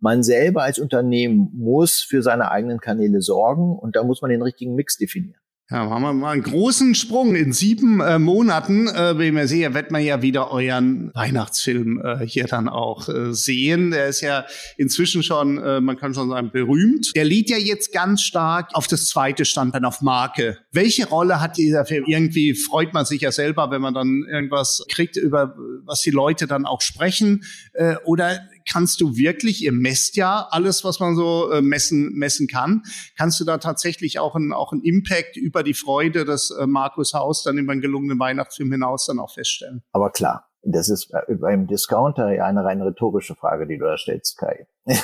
Man 0.00 0.24
selber 0.24 0.64
als 0.64 0.80
Unternehmen 0.80 1.52
muss 1.54 2.00
für 2.00 2.20
seine 2.20 2.50
eigenen 2.50 2.80
Kanäle 2.80 3.22
sorgen 3.22 3.78
und 3.78 3.94
da 3.94 4.02
muss 4.02 4.22
man 4.22 4.32
den 4.32 4.42
richtigen 4.42 4.74
Mix 4.74 4.96
definieren. 4.96 5.39
Ja, 5.72 5.88
haben 5.88 6.02
wir 6.02 6.12
mal 6.12 6.32
einen 6.32 6.42
großen 6.42 6.96
Sprung. 6.96 7.36
In 7.36 7.52
sieben 7.52 8.00
äh, 8.00 8.18
Monaten, 8.18 8.88
äh, 8.88 9.16
wie 9.20 9.30
wir 9.30 9.46
sehen, 9.46 9.72
wird 9.72 9.92
man 9.92 10.02
ja 10.02 10.20
wieder 10.20 10.50
euren 10.50 11.12
Weihnachtsfilm 11.14 12.02
äh, 12.04 12.26
hier 12.26 12.46
dann 12.48 12.68
auch 12.68 13.08
äh, 13.08 13.32
sehen. 13.32 13.92
Der 13.92 14.08
ist 14.08 14.20
ja 14.20 14.46
inzwischen 14.78 15.22
schon, 15.22 15.58
äh, 15.58 15.80
man 15.80 15.96
kann 15.96 16.12
schon 16.12 16.28
sagen, 16.28 16.50
berühmt. 16.50 17.12
Der 17.14 17.24
liegt 17.24 17.50
ja 17.50 17.56
jetzt 17.56 17.92
ganz 17.92 18.22
stark 18.22 18.70
auf 18.74 18.88
das 18.88 19.06
zweite 19.06 19.44
Standbein, 19.44 19.84
auf 19.84 20.00
Marke. 20.00 20.58
Welche 20.72 21.06
Rolle 21.06 21.40
hat 21.40 21.56
dieser 21.56 21.84
Film? 21.84 22.02
Irgendwie 22.08 22.54
freut 22.54 22.92
man 22.92 23.04
sich 23.04 23.20
ja 23.20 23.30
selber, 23.30 23.70
wenn 23.70 23.80
man 23.80 23.94
dann 23.94 24.24
irgendwas 24.28 24.84
kriegt, 24.90 25.16
über 25.16 25.54
was 25.84 26.00
die 26.00 26.10
Leute 26.10 26.48
dann 26.48 26.66
auch 26.66 26.80
sprechen. 26.80 27.44
Äh, 27.74 27.94
oder 28.04 28.40
kannst 28.68 29.00
du 29.00 29.16
wirklich, 29.16 29.62
ihr 29.62 29.72
messt 29.72 30.16
ja 30.16 30.48
alles, 30.50 30.84
was 30.84 31.00
man 31.00 31.16
so 31.16 31.50
äh, 31.50 31.62
messen, 31.62 32.12
messen 32.14 32.48
kann, 32.48 32.82
kannst 33.16 33.40
du 33.40 33.44
da 33.44 33.58
tatsächlich 33.58 34.18
auch 34.18 34.34
einen, 34.34 34.52
auch 34.52 34.72
einen 34.72 34.82
Impact 34.82 35.36
über 35.36 35.62
die 35.62 35.74
Freude 35.74 36.24
des 36.24 36.50
äh, 36.50 36.66
Markus 36.66 37.14
Haus 37.14 37.42
dann 37.42 37.58
über 37.58 37.72
einen 37.72 37.80
gelungenen 37.80 38.18
Weihnachtsfilm 38.18 38.72
hinaus 38.72 39.06
dann 39.06 39.18
auch 39.18 39.32
feststellen? 39.32 39.82
Aber 39.92 40.10
klar, 40.10 40.50
das 40.62 40.88
ist 40.88 41.10
äh, 41.12 41.34
beim 41.34 41.66
Discounter 41.66 42.32
ja 42.32 42.44
eine 42.44 42.64
rein 42.64 42.82
rhetorische 42.82 43.34
Frage, 43.34 43.66
die 43.66 43.78
du 43.78 43.86
da 43.86 43.96
stellst, 43.96 44.36
Kai. 44.38 44.66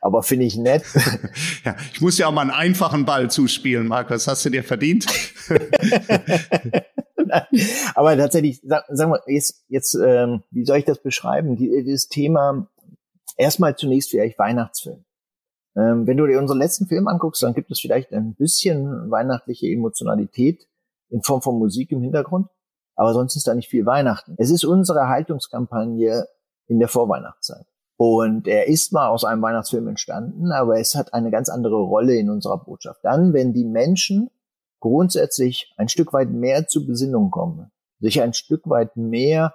Aber 0.00 0.22
finde 0.22 0.46
ich 0.46 0.56
nett. 0.56 0.82
ja, 1.64 1.76
ich 1.92 2.00
muss 2.00 2.18
ja 2.18 2.26
auch 2.26 2.32
mal 2.32 2.42
einen 2.42 2.50
einfachen 2.50 3.04
Ball 3.04 3.30
zuspielen, 3.30 3.86
Markus. 3.86 4.26
Hast 4.26 4.44
du 4.44 4.50
dir 4.50 4.64
verdient? 4.64 5.06
Aber 7.94 8.16
tatsächlich, 8.16 8.60
sag, 8.64 8.84
sag 8.88 9.08
mal, 9.08 9.20
jetzt, 9.26 9.64
jetzt 9.68 9.94
ähm, 9.94 10.42
wie 10.50 10.64
soll 10.64 10.78
ich 10.78 10.84
das 10.84 11.00
beschreiben? 11.02 11.56
Die, 11.56 11.84
das 11.88 12.08
Thema 12.08 12.68
erstmal 13.36 13.76
zunächst 13.76 14.10
vielleicht 14.10 14.38
Weihnachtsfilm. 14.38 15.04
Ähm, 15.76 16.06
wenn 16.06 16.16
du 16.16 16.26
dir 16.26 16.38
unseren 16.38 16.58
letzten 16.58 16.86
Film 16.86 17.08
anguckst, 17.08 17.42
dann 17.42 17.54
gibt 17.54 17.70
es 17.70 17.80
vielleicht 17.80 18.12
ein 18.12 18.34
bisschen 18.34 19.10
weihnachtliche 19.10 19.66
Emotionalität 19.66 20.68
in 21.10 21.22
Form 21.22 21.42
von 21.42 21.58
Musik 21.58 21.90
im 21.92 22.02
Hintergrund, 22.02 22.48
aber 22.96 23.12
sonst 23.12 23.36
ist 23.36 23.46
da 23.46 23.54
nicht 23.54 23.68
viel 23.68 23.86
Weihnachten. 23.86 24.34
Es 24.38 24.50
ist 24.50 24.64
unsere 24.64 25.08
Haltungskampagne 25.08 26.26
in 26.66 26.78
der 26.78 26.88
Vorweihnachtszeit. 26.88 27.66
Und 27.96 28.48
er 28.48 28.66
ist 28.66 28.92
mal 28.92 29.08
aus 29.08 29.24
einem 29.24 29.42
Weihnachtsfilm 29.42 29.86
entstanden, 29.86 30.50
aber 30.50 30.80
es 30.80 30.94
hat 30.94 31.14
eine 31.14 31.30
ganz 31.30 31.48
andere 31.48 31.76
Rolle 31.76 32.16
in 32.16 32.28
unserer 32.28 32.58
Botschaft. 32.58 33.00
Dann, 33.04 33.32
wenn 33.32 33.52
die 33.52 33.64
Menschen 33.64 34.30
grundsätzlich 34.80 35.72
ein 35.76 35.88
Stück 35.88 36.12
weit 36.12 36.30
mehr 36.30 36.66
zur 36.66 36.86
Besinnung 36.86 37.30
kommen, 37.30 37.70
sich 38.00 38.20
ein 38.20 38.34
Stück 38.34 38.68
weit 38.68 38.96
mehr 38.96 39.54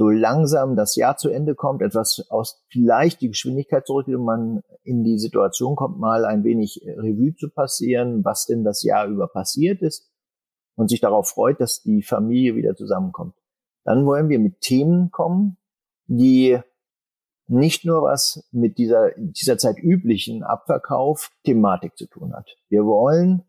so 0.00 0.08
langsam 0.08 0.76
das 0.76 0.96
Jahr 0.96 1.18
zu 1.18 1.28
Ende 1.28 1.54
kommt, 1.54 1.82
etwas 1.82 2.24
aus 2.30 2.64
vielleicht 2.68 3.20
die 3.20 3.28
Geschwindigkeit 3.28 3.86
zurückgeht 3.86 4.14
und 4.14 4.24
man 4.24 4.62
in 4.82 5.04
die 5.04 5.18
Situation 5.18 5.76
kommt, 5.76 5.98
mal 5.98 6.24
ein 6.24 6.42
wenig 6.42 6.80
Revue 6.86 7.34
zu 7.36 7.50
passieren, 7.50 8.24
was 8.24 8.46
denn 8.46 8.64
das 8.64 8.82
Jahr 8.82 9.06
über 9.08 9.28
passiert 9.28 9.82
ist 9.82 10.10
und 10.74 10.88
sich 10.88 11.02
darauf 11.02 11.28
freut, 11.28 11.60
dass 11.60 11.82
die 11.82 12.02
Familie 12.02 12.56
wieder 12.56 12.74
zusammenkommt. 12.76 13.34
Dann 13.84 14.06
wollen 14.06 14.30
wir 14.30 14.38
mit 14.38 14.62
Themen 14.62 15.10
kommen, 15.10 15.58
die 16.06 16.58
nicht 17.46 17.84
nur 17.84 18.00
was 18.00 18.48
mit 18.52 18.78
dieser, 18.78 19.10
dieser 19.18 19.58
Zeit 19.58 19.76
üblichen 19.78 20.42
Abverkauf-Thematik 20.42 21.98
zu 21.98 22.06
tun 22.06 22.32
hat. 22.32 22.56
Wir 22.70 22.86
wollen 22.86 23.42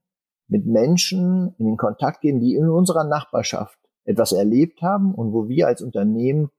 mit 0.50 0.66
Menschen 0.66 1.56
in 1.60 1.66
den 1.66 1.78
Kontakt 1.78 2.20
gehen, 2.20 2.42
die 2.42 2.56
in 2.56 2.68
unserer 2.68 3.06
Nachbarschaft 3.06 3.80
etwas 4.04 4.32
erlebt 4.32 4.82
haben 4.82 5.14
und 5.14 5.34
wo 5.34 5.48
wir 5.48 5.68
als 5.68 5.82
Unternehmen 5.82 6.50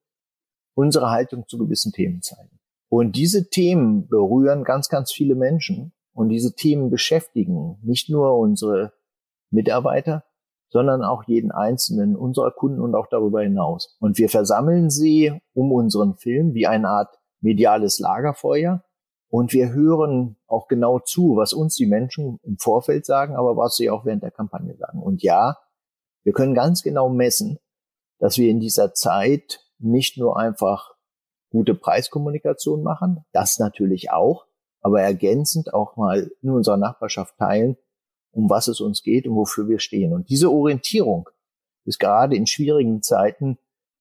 unsere 0.75 1.11
Haltung 1.11 1.47
zu 1.49 1.59
gewissen 1.59 1.93
Themen 1.93 2.23
zeigen. 2.23 2.59
Und 2.89 3.17
diese 3.17 3.49
Themen 3.49 4.07
berühren 4.09 4.65
ganz, 4.65 4.89
ganz 4.89 5.13
viele 5.13 5.35
Menschen 5.35 5.93
und 6.13 6.29
diese 6.29 6.55
Themen 6.55 6.91
beschäftigen 6.91 7.79
nicht 7.83 8.11
nur 8.11 8.37
unsere 8.39 8.93
Mitarbeiter, 9.51 10.25
sondern 10.69 11.03
auch 11.03 11.25
jeden 11.25 11.51
einzelnen 11.51 12.17
unserer 12.17 12.51
Kunden 12.51 12.81
und 12.81 12.95
auch 12.95 13.07
darüber 13.07 13.43
hinaus. 13.43 13.97
Und 14.01 14.19
wir 14.19 14.29
versammeln 14.29 14.91
sie 14.91 15.39
um 15.53 15.73
unseren 15.73 16.17
Film 16.17 16.55
wie 16.55 16.67
eine 16.67 16.89
Art 16.89 17.19
mediales 17.41 17.99
Lagerfeuer 17.99 18.83
und 19.33 19.55
wir 19.55 19.73
hören 19.73 20.37
auch 20.47 20.69
genau 20.69 20.99
zu, 20.99 21.37
was 21.37 21.55
uns 21.55 21.75
die 21.75 21.87
Menschen 21.87 22.39
im 22.43 22.59
Vorfeld 22.59 23.07
sagen, 23.07 23.35
aber 23.35 23.57
was 23.57 23.77
sie 23.77 23.89
auch 23.89 24.05
während 24.05 24.23
der 24.23 24.31
Kampagne 24.31 24.77
sagen. 24.77 25.03
Und 25.03 25.23
ja, 25.23 25.57
wir 26.25 26.33
können 26.33 26.55
ganz 26.55 26.83
genau 26.83 27.09
messen, 27.09 27.59
dass 28.19 28.39
wir 28.39 28.49
in 28.49 28.61
dieser 28.61 28.95
Zeit 28.95 29.61
nicht 29.79 30.17
nur 30.17 30.39
einfach 30.39 30.95
gute 31.51 31.75
Preiskommunikation 31.75 32.83
machen, 32.83 33.25
das 33.33 33.59
natürlich 33.59 34.11
auch, 34.11 34.47
aber 34.81 35.03
ergänzend 35.03 35.75
auch 35.75 35.97
mal 35.97 36.31
in 36.41 36.51
unserer 36.51 36.77
Nachbarschaft 36.77 37.37
teilen, 37.39 37.77
um 38.31 38.49
was 38.49 38.69
es 38.69 38.81
uns 38.81 39.03
geht 39.03 39.27
und 39.27 39.35
wofür 39.35 39.69
wir 39.69 39.79
stehen. 39.79 40.13
Und 40.13 40.31
diese 40.31 40.51
Orientierung 40.51 41.29
ist 41.85 41.99
gerade 41.99 42.37
in 42.37 42.47
schwierigen 42.47 43.03
Zeiten 43.03 43.59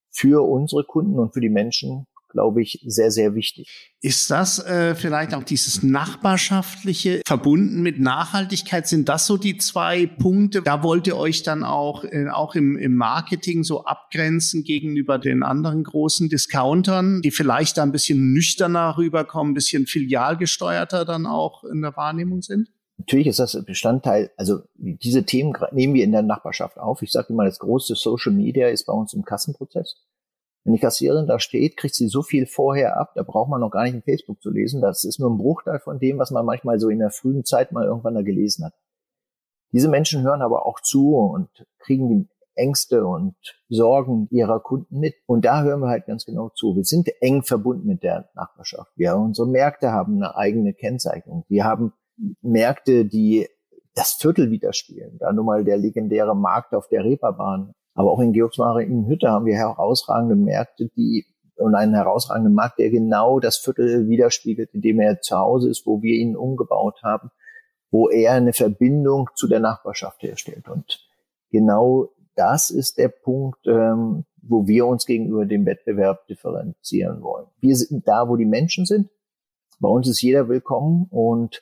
für 0.10 0.48
unsere 0.48 0.84
Kunden 0.84 1.20
und 1.20 1.34
für 1.34 1.42
die 1.42 1.50
Menschen 1.50 2.06
glaube 2.32 2.62
ich, 2.62 2.84
sehr, 2.86 3.12
sehr 3.12 3.36
wichtig. 3.36 3.92
Ist 4.02 4.32
das 4.32 4.60
äh, 4.60 4.96
vielleicht 4.96 5.34
auch 5.34 5.44
dieses 5.44 5.84
Nachbarschaftliche 5.84 7.22
verbunden 7.26 7.82
mit 7.82 8.00
Nachhaltigkeit? 8.00 8.88
Sind 8.88 9.10
das 9.10 9.28
so 9.28 9.38
die 9.38 9.58
zwei 9.58 10.08
Punkte? 10.08 10.62
Da 10.62 10.84
wollt 10.84 11.08
ihr 11.08 11.18
euch 11.18 11.44
dann 11.44 11.64
auch, 11.64 12.04
äh, 12.04 12.30
auch 12.30 12.56
im, 12.56 12.78
im 12.78 12.96
Marketing 12.96 13.64
so 13.64 13.86
abgrenzen 13.86 14.64
gegenüber 14.64 15.20
den 15.20 15.44
anderen 15.44 15.84
großen 15.84 16.30
Discountern, 16.30 17.22
die 17.22 17.32
vielleicht 17.32 17.78
da 17.78 17.84
ein 17.84 17.92
bisschen 17.92 18.34
nüchterner 18.34 18.98
rüberkommen, 18.98 19.52
ein 19.52 19.56
bisschen 19.56 19.86
filialgesteuerter 19.86 21.06
dann 21.06 21.26
auch 21.26 21.64
in 21.64 21.82
der 21.82 21.96
Wahrnehmung 21.96 22.42
sind? 22.42 22.70
Natürlich 23.02 23.28
ist 23.28 23.40
das 23.40 23.58
Bestandteil, 23.66 24.30
also 24.38 24.60
diese 24.76 25.24
Themen 25.24 25.54
nehmen 25.72 25.96
wir 25.96 26.04
in 26.04 26.12
der 26.12 26.22
Nachbarschaft 26.22 26.78
auf. 26.78 27.02
Ich 27.02 27.12
sage 27.12 27.30
immer, 27.30 27.46
das 27.46 27.58
größte 27.58 27.96
Social 27.96 28.32
Media 28.32 28.68
ist 28.68 28.86
bei 28.86 28.94
uns 28.94 29.14
im 29.14 29.26
Kassenprozess. 29.26 29.96
Wenn 30.64 30.74
die 30.74 30.80
Kassiererin 30.80 31.28
da 31.28 31.40
steht, 31.40 31.76
kriegt 31.78 31.96
sie 31.96 32.08
so 32.08 32.22
viel 32.22 32.46
vorher 32.46 32.98
ab, 32.98 33.14
da 33.16 33.24
braucht 33.24 33.50
man 33.50 33.62
noch 33.62 33.72
gar 33.72 33.84
nicht 33.84 33.96
in 33.96 34.04
Facebook 34.04 34.42
zu 34.42 34.52
lesen. 34.52 34.82
Das 34.82 35.04
ist 35.04 35.20
nur 35.20 35.30
ein 35.30 35.38
Bruchteil 35.38 35.80
von 35.80 36.00
dem, 36.00 36.20
was 36.20 36.32
man 36.32 36.46
manchmal 36.46 36.80
so 36.80 36.90
in 36.90 37.00
der 37.00 37.10
frühen 37.10 37.44
Zeit 37.44 37.72
mal 37.72 37.86
irgendwann 37.86 38.14
da 38.14 38.22
gelesen 38.22 38.66
hat. 38.66 38.74
Diese 39.72 39.90
Menschen 39.90 40.22
hören 40.24 40.42
aber 40.42 40.66
auch 40.66 40.82
zu 40.82 41.16
und 41.16 41.50
kriegen 41.80 42.10
die 42.10 42.30
Ängste 42.56 43.06
und 43.06 43.36
Sorgen 43.70 44.28
ihrer 44.30 44.60
Kunden 44.60 45.00
mit. 45.00 45.16
Und 45.26 45.46
da 45.46 45.64
hören 45.64 45.80
wir 45.80 45.88
halt 45.88 46.06
ganz 46.06 46.26
genau 46.26 46.50
zu. 46.50 46.76
Wir 46.76 46.84
sind 46.84 47.10
eng 47.22 47.44
verbunden 47.44 47.88
mit 47.88 48.04
der 48.04 48.30
Nachbarschaft. 48.36 48.92
Wir, 48.96 49.16
unsere 49.16 49.48
Märkte 49.48 49.92
haben 49.92 50.18
eine 50.18 50.36
eigene 50.36 50.74
Kennzeichnung. 50.74 51.46
Wir 51.48 51.64
haben 51.64 51.94
Märkte, 52.42 53.06
die 53.06 53.48
das 53.96 54.14
Viertel 54.14 54.52
widerspielen. 54.52 55.18
Da 55.20 55.32
nun 55.32 55.46
mal 55.46 55.64
der 55.64 55.78
legendäre 55.78 56.36
Markt 56.36 56.74
auf 56.74 56.88
der 56.88 57.04
Reeperbahn. 57.04 57.74
Aber 57.94 58.12
auch 58.12 58.20
in 58.20 58.34
Georgsmare 58.34 58.84
in 58.84 59.08
Hütte 59.08 59.30
haben 59.30 59.46
wir 59.46 59.56
herausragende 59.56 60.36
Märkte, 60.36 60.90
die 60.96 61.26
und 61.62 61.76
einen 61.76 61.94
herausragenden 61.94 62.54
Markt, 62.54 62.80
der 62.80 62.90
genau 62.90 63.40
das 63.40 63.58
Viertel 63.58 64.08
widerspiegelt, 64.08 64.74
in 64.74 64.82
dem 64.82 65.00
er 65.00 65.22
zu 65.22 65.38
Hause 65.38 65.70
ist, 65.70 65.86
wo 65.86 66.02
wir 66.02 66.16
ihn 66.16 66.36
umgebaut 66.36 67.02
haben, 67.04 67.30
wo 67.92 68.10
er 68.10 68.34
eine 68.34 68.54
Verbindung 68.54 69.30
zu 69.36 69.48
der 69.48 69.60
Nachbarschaft 69.60 70.24
herstellt. 70.24 70.68
Und 70.68 71.08
genau 71.52 72.10
das 72.36 72.70
ist 72.70 72.98
der 72.98 73.10
Punkt, 73.10 73.66
ähm, 73.68 74.26
wo 74.42 74.68
wir 74.68 74.88
uns 74.88 75.06
gegenüber 75.06 75.46
dem 75.46 75.66
Wettbewerb 75.66 76.26
differenzieren 76.28 77.22
wollen. 77.22 77.48
Wir 77.60 77.76
sind 77.76 78.08
da, 78.08 78.28
wo 78.28 78.38
die 78.38 78.46
Menschen 78.46 78.86
sind. 78.86 79.10
Bei 79.80 79.90
uns 79.90 80.08
ist 80.08 80.22
jeder 80.22 80.48
willkommen 80.48 81.08
und 81.10 81.62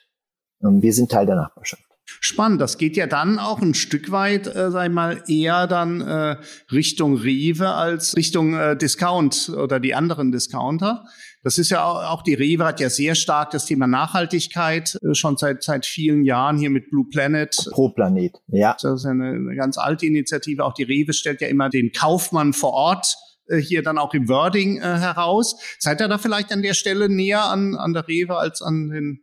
ähm, 0.62 0.82
wir 0.82 0.94
sind 0.94 1.10
Teil 1.10 1.26
der 1.26 1.36
Nachbarschaft. 1.36 1.89
Spannend, 2.20 2.60
das 2.60 2.78
geht 2.78 2.96
ja 2.96 3.06
dann 3.06 3.38
auch 3.38 3.60
ein 3.60 3.74
Stück 3.74 4.10
weit, 4.10 4.46
äh, 4.46 4.68
ich 4.68 4.90
mal, 4.90 5.22
eher 5.28 5.66
dann 5.66 6.00
äh, 6.00 6.36
Richtung 6.72 7.16
Rewe 7.16 7.68
als 7.68 8.16
Richtung 8.16 8.54
äh, 8.54 8.76
Discount 8.76 9.50
oder 9.50 9.78
die 9.78 9.94
anderen 9.94 10.32
Discounter. 10.32 11.04
Das 11.42 11.56
ist 11.56 11.70
ja 11.70 11.84
auch, 11.84 12.02
auch 12.10 12.22
die 12.22 12.34
Rewe 12.34 12.64
hat 12.64 12.80
ja 12.80 12.90
sehr 12.90 13.14
stark 13.14 13.50
das 13.50 13.64
Thema 13.64 13.86
Nachhaltigkeit 13.86 14.98
äh, 15.02 15.14
schon 15.14 15.36
seit 15.36 15.62
seit 15.62 15.86
vielen 15.86 16.24
Jahren 16.24 16.58
hier 16.58 16.70
mit 16.70 16.90
Blue 16.90 17.06
Planet. 17.10 17.56
Pro 17.70 17.88
Planet, 17.90 18.32
ja. 18.48 18.76
Das 18.80 19.00
ist 19.00 19.06
eine, 19.06 19.30
eine 19.30 19.56
ganz 19.56 19.78
alte 19.78 20.06
Initiative. 20.06 20.64
Auch 20.64 20.74
die 20.74 20.82
Rewe 20.82 21.12
stellt 21.12 21.40
ja 21.40 21.48
immer 21.48 21.70
den 21.70 21.92
Kaufmann 21.92 22.52
vor 22.52 22.72
Ort 22.72 23.16
äh, 23.48 23.56
hier 23.58 23.82
dann 23.82 23.98
auch 23.98 24.12
im 24.12 24.28
Wording 24.28 24.78
äh, 24.78 24.82
heraus. 24.82 25.56
Seid 25.78 26.00
ihr 26.00 26.08
da 26.08 26.18
vielleicht 26.18 26.52
an 26.52 26.62
der 26.62 26.74
Stelle 26.74 27.08
näher 27.08 27.44
an, 27.44 27.74
an 27.74 27.94
der 27.94 28.06
Rewe 28.06 28.36
als 28.36 28.60
an 28.60 28.90
den 28.90 29.20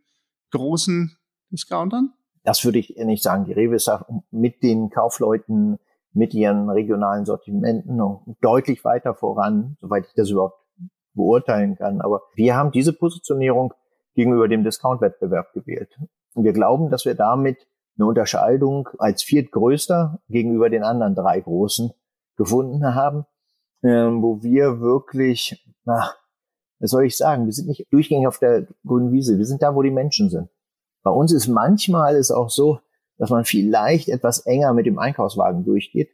großen 0.50 1.16
Discountern? 1.50 2.12
Das 2.44 2.64
würde 2.64 2.78
ich 2.78 2.96
nicht 2.96 3.22
sagen. 3.22 3.44
Die 3.44 3.52
Rewe 3.52 3.76
ist 3.76 3.90
mit 4.30 4.62
den 4.62 4.90
Kaufleuten, 4.90 5.78
mit 6.12 6.34
ihren 6.34 6.70
regionalen 6.70 7.24
Sortimenten 7.24 8.00
deutlich 8.40 8.84
weiter 8.84 9.14
voran, 9.14 9.76
soweit 9.80 10.06
ich 10.06 10.14
das 10.14 10.30
überhaupt 10.30 10.58
beurteilen 11.14 11.76
kann. 11.76 12.00
Aber 12.00 12.22
wir 12.34 12.56
haben 12.56 12.70
diese 12.70 12.92
Positionierung 12.92 13.74
gegenüber 14.14 14.48
dem 14.48 14.64
Discount-Wettbewerb 14.64 15.52
gewählt. 15.52 15.96
Und 16.34 16.44
wir 16.44 16.52
glauben, 16.52 16.90
dass 16.90 17.04
wir 17.04 17.14
damit 17.14 17.66
eine 17.98 18.06
Unterscheidung 18.06 18.88
als 18.98 19.22
viertgrößter 19.22 20.20
gegenüber 20.28 20.70
den 20.70 20.84
anderen 20.84 21.14
drei 21.14 21.40
großen 21.40 21.92
gefunden 22.36 22.94
haben, 22.94 23.26
ähm, 23.82 24.22
wo 24.22 24.42
wir 24.42 24.80
wirklich, 24.80 25.66
na, 25.84 26.12
was 26.78 26.90
soll 26.90 27.04
ich 27.04 27.16
sagen, 27.16 27.46
wir 27.46 27.52
sind 27.52 27.68
nicht 27.68 27.86
durchgängig 27.90 28.28
auf 28.28 28.38
der 28.38 28.66
grünen 28.86 29.12
Wiese, 29.12 29.36
wir 29.36 29.46
sind 29.46 29.62
da, 29.62 29.74
wo 29.74 29.82
die 29.82 29.90
Menschen 29.90 30.30
sind. 30.30 30.48
Bei 31.08 31.14
uns 31.14 31.32
ist 31.32 31.48
manchmal 31.48 32.16
es 32.16 32.30
auch 32.30 32.50
so, 32.50 32.80
dass 33.16 33.30
man 33.30 33.46
vielleicht 33.46 34.10
etwas 34.10 34.40
enger 34.40 34.74
mit 34.74 34.84
dem 34.84 34.98
Einkaufswagen 34.98 35.64
durchgeht, 35.64 36.10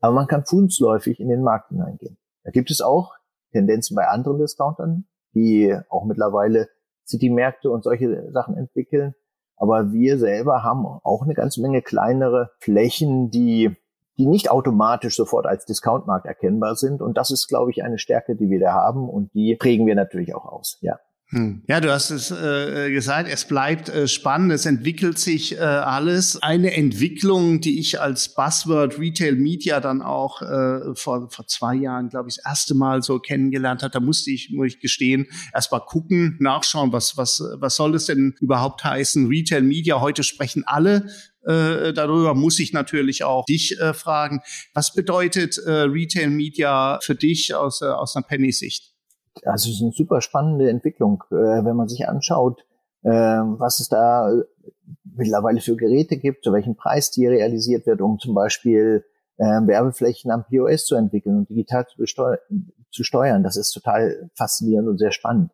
aber 0.00 0.14
man 0.14 0.26
kann 0.26 0.46
fußläufig 0.46 1.20
in 1.20 1.28
den 1.28 1.42
Markt 1.42 1.68
hineingehen. 1.68 2.16
Da 2.44 2.50
gibt 2.50 2.70
es 2.70 2.80
auch 2.80 3.12
Tendenzen 3.52 3.94
bei 3.94 4.08
anderen 4.08 4.38
Discountern, 4.38 5.04
die 5.34 5.78
auch 5.90 6.06
mittlerweile 6.06 6.70
City-Märkte 7.06 7.70
und 7.70 7.84
solche 7.84 8.32
Sachen 8.32 8.56
entwickeln. 8.56 9.14
Aber 9.58 9.92
wir 9.92 10.18
selber 10.18 10.62
haben 10.62 10.86
auch 10.86 11.24
eine 11.24 11.34
ganze 11.34 11.60
Menge 11.60 11.82
kleinere 11.82 12.52
Flächen, 12.58 13.28
die, 13.28 13.76
die 14.16 14.24
nicht 14.24 14.50
automatisch 14.50 15.14
sofort 15.14 15.44
als 15.44 15.66
Discountmarkt 15.66 16.24
erkennbar 16.24 16.74
sind. 16.74 17.02
Und 17.02 17.18
das 17.18 17.30
ist, 17.30 17.48
glaube 17.48 17.70
ich, 17.70 17.84
eine 17.84 17.98
Stärke, 17.98 18.34
die 18.34 18.48
wir 18.48 18.60
da 18.60 18.72
haben. 18.72 19.10
Und 19.10 19.34
die 19.34 19.56
prägen 19.56 19.86
wir 19.86 19.94
natürlich 19.94 20.34
auch 20.34 20.46
aus, 20.46 20.78
ja. 20.80 20.98
Hm. 21.30 21.62
Ja, 21.68 21.80
du 21.82 21.92
hast 21.92 22.08
es 22.08 22.30
äh, 22.30 22.90
gesagt, 22.90 23.28
es 23.30 23.44
bleibt 23.44 23.90
äh, 23.90 24.08
spannend, 24.08 24.50
es 24.50 24.64
entwickelt 24.64 25.18
sich 25.18 25.56
äh, 25.56 25.58
alles. 25.58 26.42
Eine 26.42 26.74
Entwicklung, 26.74 27.60
die 27.60 27.78
ich 27.78 28.00
als 28.00 28.34
Buzzword 28.34 28.98
Retail 28.98 29.34
Media 29.34 29.80
dann 29.80 30.00
auch 30.00 30.40
äh, 30.40 30.94
vor, 30.94 31.28
vor 31.28 31.46
zwei 31.46 31.74
Jahren, 31.74 32.08
glaube 32.08 32.30
ich, 32.30 32.36
das 32.36 32.46
erste 32.46 32.74
Mal 32.74 33.02
so 33.02 33.18
kennengelernt 33.18 33.82
hat, 33.82 33.94
da 33.94 34.00
musste 34.00 34.30
ich, 34.30 34.50
muss 34.54 34.68
ich 34.68 34.80
gestehen, 34.80 35.26
erst 35.52 35.70
mal 35.70 35.80
gucken, 35.80 36.38
nachschauen, 36.40 36.92
was, 36.92 37.18
was, 37.18 37.42
was 37.56 37.76
soll 37.76 37.94
es 37.94 38.06
denn 38.06 38.34
überhaupt 38.40 38.82
heißen? 38.84 39.26
Retail 39.26 39.62
Media, 39.62 40.00
heute 40.00 40.22
sprechen 40.22 40.64
alle 40.64 41.10
äh, 41.46 41.92
darüber 41.94 42.34
muss 42.34 42.58
ich 42.58 42.72
natürlich 42.72 43.24
auch 43.24 43.44
dich 43.46 43.78
äh, 43.78 43.94
fragen. 43.94 44.40
Was 44.74 44.92
bedeutet 44.92 45.56
äh, 45.56 45.70
Retail 45.70 46.28
Media 46.28 46.98
für 47.02 47.14
dich 47.14 47.54
aus, 47.54 47.80
äh, 47.80 47.86
aus 47.86 48.16
einer 48.16 48.26
Penny-Sicht? 48.26 48.97
Also 49.44 49.68
es 49.68 49.76
ist 49.76 49.82
eine 49.82 49.92
super 49.92 50.20
spannende 50.20 50.70
Entwicklung, 50.70 51.24
äh, 51.30 51.34
wenn 51.34 51.76
man 51.76 51.88
sich 51.88 52.08
anschaut, 52.08 52.64
äh, 53.02 53.10
was 53.10 53.80
es 53.80 53.88
da 53.88 54.30
mittlerweile 55.04 55.60
für 55.60 55.76
Geräte 55.76 56.16
gibt, 56.16 56.44
zu 56.44 56.52
welchem 56.52 56.76
Preis 56.76 57.10
die 57.10 57.26
realisiert 57.26 57.86
wird, 57.86 58.00
um 58.00 58.18
zum 58.18 58.34
Beispiel 58.34 59.04
äh, 59.36 59.44
Werbeflächen 59.44 60.30
am 60.30 60.44
POS 60.44 60.86
zu 60.86 60.94
entwickeln 60.96 61.38
und 61.38 61.50
digital 61.50 61.86
zu, 61.86 62.04
zu 62.90 63.04
steuern. 63.04 63.42
Das 63.42 63.56
ist 63.56 63.72
total 63.72 64.30
faszinierend 64.34 64.88
und 64.88 64.98
sehr 64.98 65.12
spannend. 65.12 65.52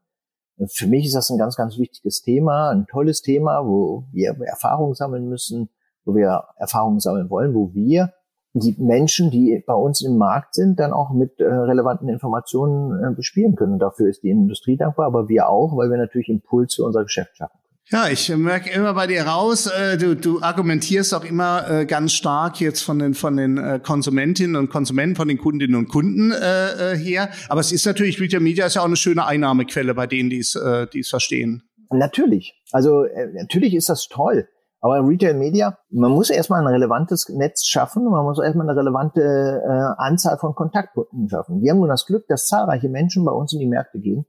Für 0.68 0.86
mich 0.86 1.06
ist 1.06 1.16
das 1.16 1.30
ein 1.30 1.38
ganz, 1.38 1.56
ganz 1.56 1.78
wichtiges 1.78 2.22
Thema, 2.22 2.70
ein 2.70 2.86
tolles 2.86 3.22
Thema, 3.22 3.66
wo 3.66 4.04
wir 4.12 4.36
Erfahrungen 4.46 4.94
sammeln 4.94 5.28
müssen, 5.28 5.68
wo 6.04 6.14
wir 6.14 6.44
Erfahrungen 6.56 7.00
sammeln 7.00 7.28
wollen, 7.28 7.54
wo 7.54 7.74
wir 7.74 8.12
die 8.54 8.76
Menschen, 8.78 9.30
die 9.30 9.62
bei 9.66 9.74
uns 9.74 10.00
im 10.00 10.16
Markt 10.16 10.54
sind, 10.54 10.78
dann 10.78 10.92
auch 10.92 11.12
mit 11.12 11.40
äh, 11.40 11.44
relevanten 11.44 12.08
Informationen 12.08 13.12
äh, 13.12 13.14
bespielen 13.14 13.56
können. 13.56 13.80
dafür 13.80 14.08
ist 14.08 14.22
die 14.22 14.30
Industrie 14.30 14.76
dankbar, 14.76 15.06
aber 15.06 15.28
wir 15.28 15.48
auch, 15.48 15.76
weil 15.76 15.90
wir 15.90 15.98
natürlich 15.98 16.28
Impuls 16.28 16.74
für 16.76 16.84
unser 16.84 17.02
Geschäft 17.02 17.36
schaffen. 17.36 17.58
Ja, 17.90 18.08
ich 18.08 18.34
merke 18.34 18.70
immer 18.70 18.94
bei 18.94 19.06
dir 19.06 19.24
raus, 19.24 19.66
äh, 19.66 19.98
du, 19.98 20.16
du 20.16 20.40
argumentierst 20.40 21.12
auch 21.14 21.24
immer 21.24 21.68
äh, 21.68 21.84
ganz 21.84 22.12
stark 22.12 22.58
jetzt 22.60 22.80
von 22.80 22.98
den 22.98 23.12
von 23.12 23.36
den 23.36 23.58
äh, 23.58 23.78
Konsumentinnen 23.82 24.56
und 24.56 24.70
Konsumenten, 24.70 25.16
von 25.16 25.28
den 25.28 25.36
Kundinnen 25.36 25.76
und 25.76 25.88
Kunden 25.88 26.32
äh, 26.32 26.92
äh 26.92 26.96
her. 26.96 27.28
Aber 27.50 27.60
es 27.60 27.72
ist 27.72 27.84
natürlich, 27.84 28.18
Retail 28.20 28.40
Media 28.40 28.64
ist 28.64 28.76
ja 28.76 28.80
auch 28.80 28.86
eine 28.86 28.96
schöne 28.96 29.26
Einnahmequelle 29.26 29.94
bei 29.94 30.06
denen, 30.06 30.30
die 30.30 30.38
es 30.38 30.54
äh, 30.54 30.86
die 30.86 31.00
es 31.00 31.10
verstehen. 31.10 31.62
Natürlich. 31.90 32.54
Also 32.72 33.04
äh, 33.04 33.26
natürlich 33.34 33.74
ist 33.74 33.90
das 33.90 34.08
toll. 34.08 34.48
Aber 34.84 35.00
Retail 35.08 35.32
Media, 35.32 35.78
man 35.88 36.12
muss 36.12 36.28
erstmal 36.28 36.60
ein 36.60 36.66
relevantes 36.66 37.30
Netz 37.30 37.64
schaffen, 37.64 38.04
man 38.04 38.22
muss 38.22 38.38
erstmal 38.38 38.68
eine 38.68 38.78
relevante 38.78 39.22
äh, 39.22 39.94
Anzahl 39.96 40.36
von 40.36 40.54
Kontaktpunkten 40.54 41.26
schaffen. 41.26 41.62
Wir 41.62 41.70
haben 41.70 41.78
nun 41.78 41.88
das 41.88 42.04
Glück, 42.04 42.26
dass 42.28 42.48
zahlreiche 42.48 42.90
Menschen 42.90 43.24
bei 43.24 43.32
uns 43.32 43.54
in 43.54 43.60
die 43.60 43.66
Märkte 43.66 43.98
gehen. 43.98 44.26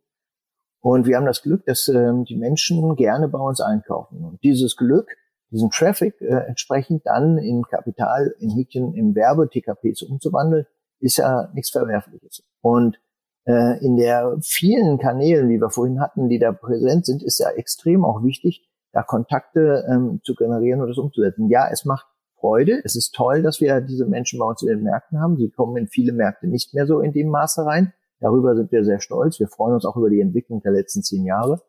Und 0.80 1.08
wir 1.08 1.18
haben 1.18 1.26
das 1.26 1.42
Glück, 1.42 1.66
dass 1.66 1.90
äh, 1.90 2.14
die 2.24 2.38
Menschen 2.38 2.96
gerne 2.96 3.28
bei 3.28 3.38
uns 3.38 3.60
einkaufen. 3.60 4.24
Und 4.24 4.42
dieses 4.44 4.78
Glück, 4.78 5.10
diesen 5.52 5.72
Traffic 5.72 6.22
äh, 6.22 6.48
entsprechend 6.48 7.06
dann 7.06 7.38
in 7.38 7.64
Kapital, 7.64 8.34
in 8.40 8.52
Häkchen, 8.52 8.94
in 8.94 9.14
Werbe, 9.14 9.50
TKPs 9.50 10.04
umzuwandeln, 10.04 10.66
ist 11.02 11.18
ja 11.18 11.50
nichts 11.54 11.72
Verwerfliches. 11.72 12.46
Und 12.62 12.98
äh, 13.46 13.84
in 13.86 13.98
der 13.98 14.38
vielen 14.42 15.00
Kanälen, 15.00 15.50
die 15.50 15.60
wir 15.60 15.70
vorhin 15.70 16.00
hatten, 16.00 16.30
die 16.30 16.40
da 16.40 16.54
präsent 16.54 17.06
sind, 17.06 17.24
ist 17.24 17.40
ja 17.40 17.50
extrem 17.50 18.06
auch 18.06 18.24
wichtig, 18.24 18.66
da 18.96 19.04
Kontakte 19.04 19.86
ähm, 19.92 20.22
zu 20.24 20.36
generieren 20.36 20.80
und 20.80 20.88
das 20.88 20.98
umzusetzen. 20.98 21.50
Ja, 21.50 21.68
es 21.70 21.84
macht 21.84 22.08
Freude. 22.40 22.80
Es 22.86 22.96
ist 22.96 23.14
toll, 23.14 23.44
dass 23.44 23.60
wir 23.60 23.82
diese 23.82 24.06
Menschen 24.06 24.40
bei 24.40 24.46
uns 24.46 24.62
in 24.62 24.70
den 24.70 24.84
Märkten 24.84 25.20
haben. 25.20 25.36
Sie 25.36 25.50
kommen 25.50 25.76
in 25.76 25.88
viele 25.88 26.14
Märkte 26.14 26.48
nicht 26.48 26.74
mehr 26.74 26.88
so 26.88 27.02
in 27.02 27.12
dem 27.12 27.28
Maße 27.28 27.66
rein. 27.66 27.92
Darüber 28.22 28.56
sind 28.56 28.72
wir 28.72 28.86
sehr 28.86 29.02
stolz. 29.02 29.38
Wir 29.38 29.50
freuen 29.50 29.74
uns 29.74 29.84
auch 29.84 29.98
über 29.98 30.10
die 30.10 30.22
Entwicklung 30.22 30.62
der 30.62 30.72
letzten 30.72 31.04
zehn 31.04 31.26
Jahre. 31.26 31.62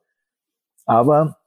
Aber 0.85 1.39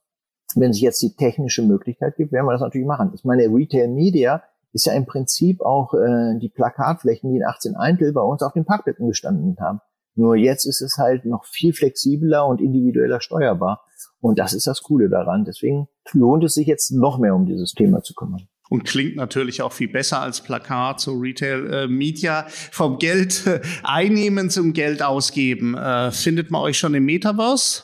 wenn 0.53 0.73
sich 0.73 0.81
jetzt 0.81 1.01
die 1.01 1.15
technische 1.15 1.63
Möglichkeit 1.63 2.17
gibt, 2.17 2.33
werden 2.33 2.45
wir 2.45 2.51
das 2.51 2.61
natürlich 2.61 2.87
machen. 2.87 3.11
Ich 3.13 3.23
meine, 3.23 3.43
Retail 3.43 3.87
Media 3.87 4.43
ist 4.73 4.85
ja 4.85 4.91
im 4.91 5.05
Prinzip 5.05 5.61
auch 5.61 5.93
äh, 5.93 6.37
die 6.39 6.49
Plakatflächen, 6.49 7.31
die 7.31 7.37
in 7.37 7.45
18 7.45 7.77
Eintel 7.77 8.11
bei 8.11 8.21
uns 8.21 8.43
auf 8.43 8.51
den 8.51 8.65
Parkplätzen 8.65 9.07
gestanden 9.07 9.55
haben. 9.61 9.79
Nur 10.15 10.35
jetzt 10.35 10.65
ist 10.65 10.81
es 10.81 10.97
halt 10.97 11.25
noch 11.25 11.45
viel 11.45 11.73
flexibler 11.73 12.45
und 12.45 12.61
individueller 12.61 13.21
steuerbar. 13.21 13.85
Und 14.19 14.37
das 14.37 14.53
ist 14.53 14.67
das 14.67 14.81
Coole 14.81 15.09
daran. 15.09 15.45
Deswegen 15.45 15.87
lohnt 16.11 16.43
es 16.43 16.55
sich 16.55 16.67
jetzt 16.67 16.91
noch 16.91 17.19
mehr 17.19 17.35
um 17.35 17.45
dieses 17.45 17.73
Thema 17.73 18.01
zu 18.01 18.13
kümmern 18.13 18.47
und 18.69 18.85
klingt 18.85 19.15
natürlich 19.15 19.61
auch 19.61 19.73
viel 19.73 19.89
besser 19.89 20.21
als 20.21 20.41
Plakat, 20.41 20.99
so 20.99 21.13
Retail 21.13 21.73
äh, 21.73 21.87
Media. 21.87 22.45
Vom 22.47 22.99
Geld 22.99 23.45
äh, 23.47 23.61
einnehmen 23.83 24.49
zum 24.49 24.73
Geld 24.73 25.01
ausgeben. 25.01 25.75
Äh, 25.75 26.11
findet 26.11 26.51
man 26.51 26.61
euch 26.61 26.77
schon 26.77 26.93
im 26.93 27.05
Metaverse? 27.05 27.83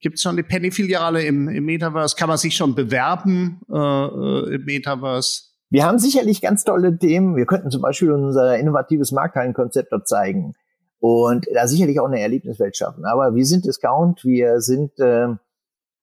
Gibt 0.00 0.16
es 0.16 0.22
schon 0.22 0.36
die 0.36 0.42
Penny-Filiale 0.42 1.22
im, 1.22 1.48
im 1.48 1.64
Metaverse? 1.64 2.16
Kann 2.16 2.28
man 2.28 2.36
sich 2.36 2.56
schon 2.56 2.74
bewerben 2.74 3.60
äh, 3.72 3.76
äh, 3.76 4.54
im 4.56 4.64
Metaverse? 4.64 5.42
Wir 5.70 5.84
haben 5.84 5.98
sicherlich 5.98 6.42
ganz 6.42 6.64
tolle 6.64 6.98
Themen. 6.98 7.36
Wir 7.36 7.46
könnten 7.46 7.70
zum 7.70 7.80
Beispiel 7.80 8.10
unser 8.10 8.58
innovatives 8.58 9.12
Markthallenkonzept 9.12 9.92
dort 9.92 10.08
zeigen 10.08 10.54
und 11.02 11.48
da 11.52 11.66
sicherlich 11.66 11.98
auch 11.98 12.06
eine 12.06 12.20
Erlebniswelt 12.20 12.76
schaffen. 12.76 13.04
Aber 13.04 13.34
wir 13.34 13.44
sind 13.44 13.64
Discount, 13.64 14.24
wir 14.24 14.60
sind 14.60 15.00
äh, 15.00 15.34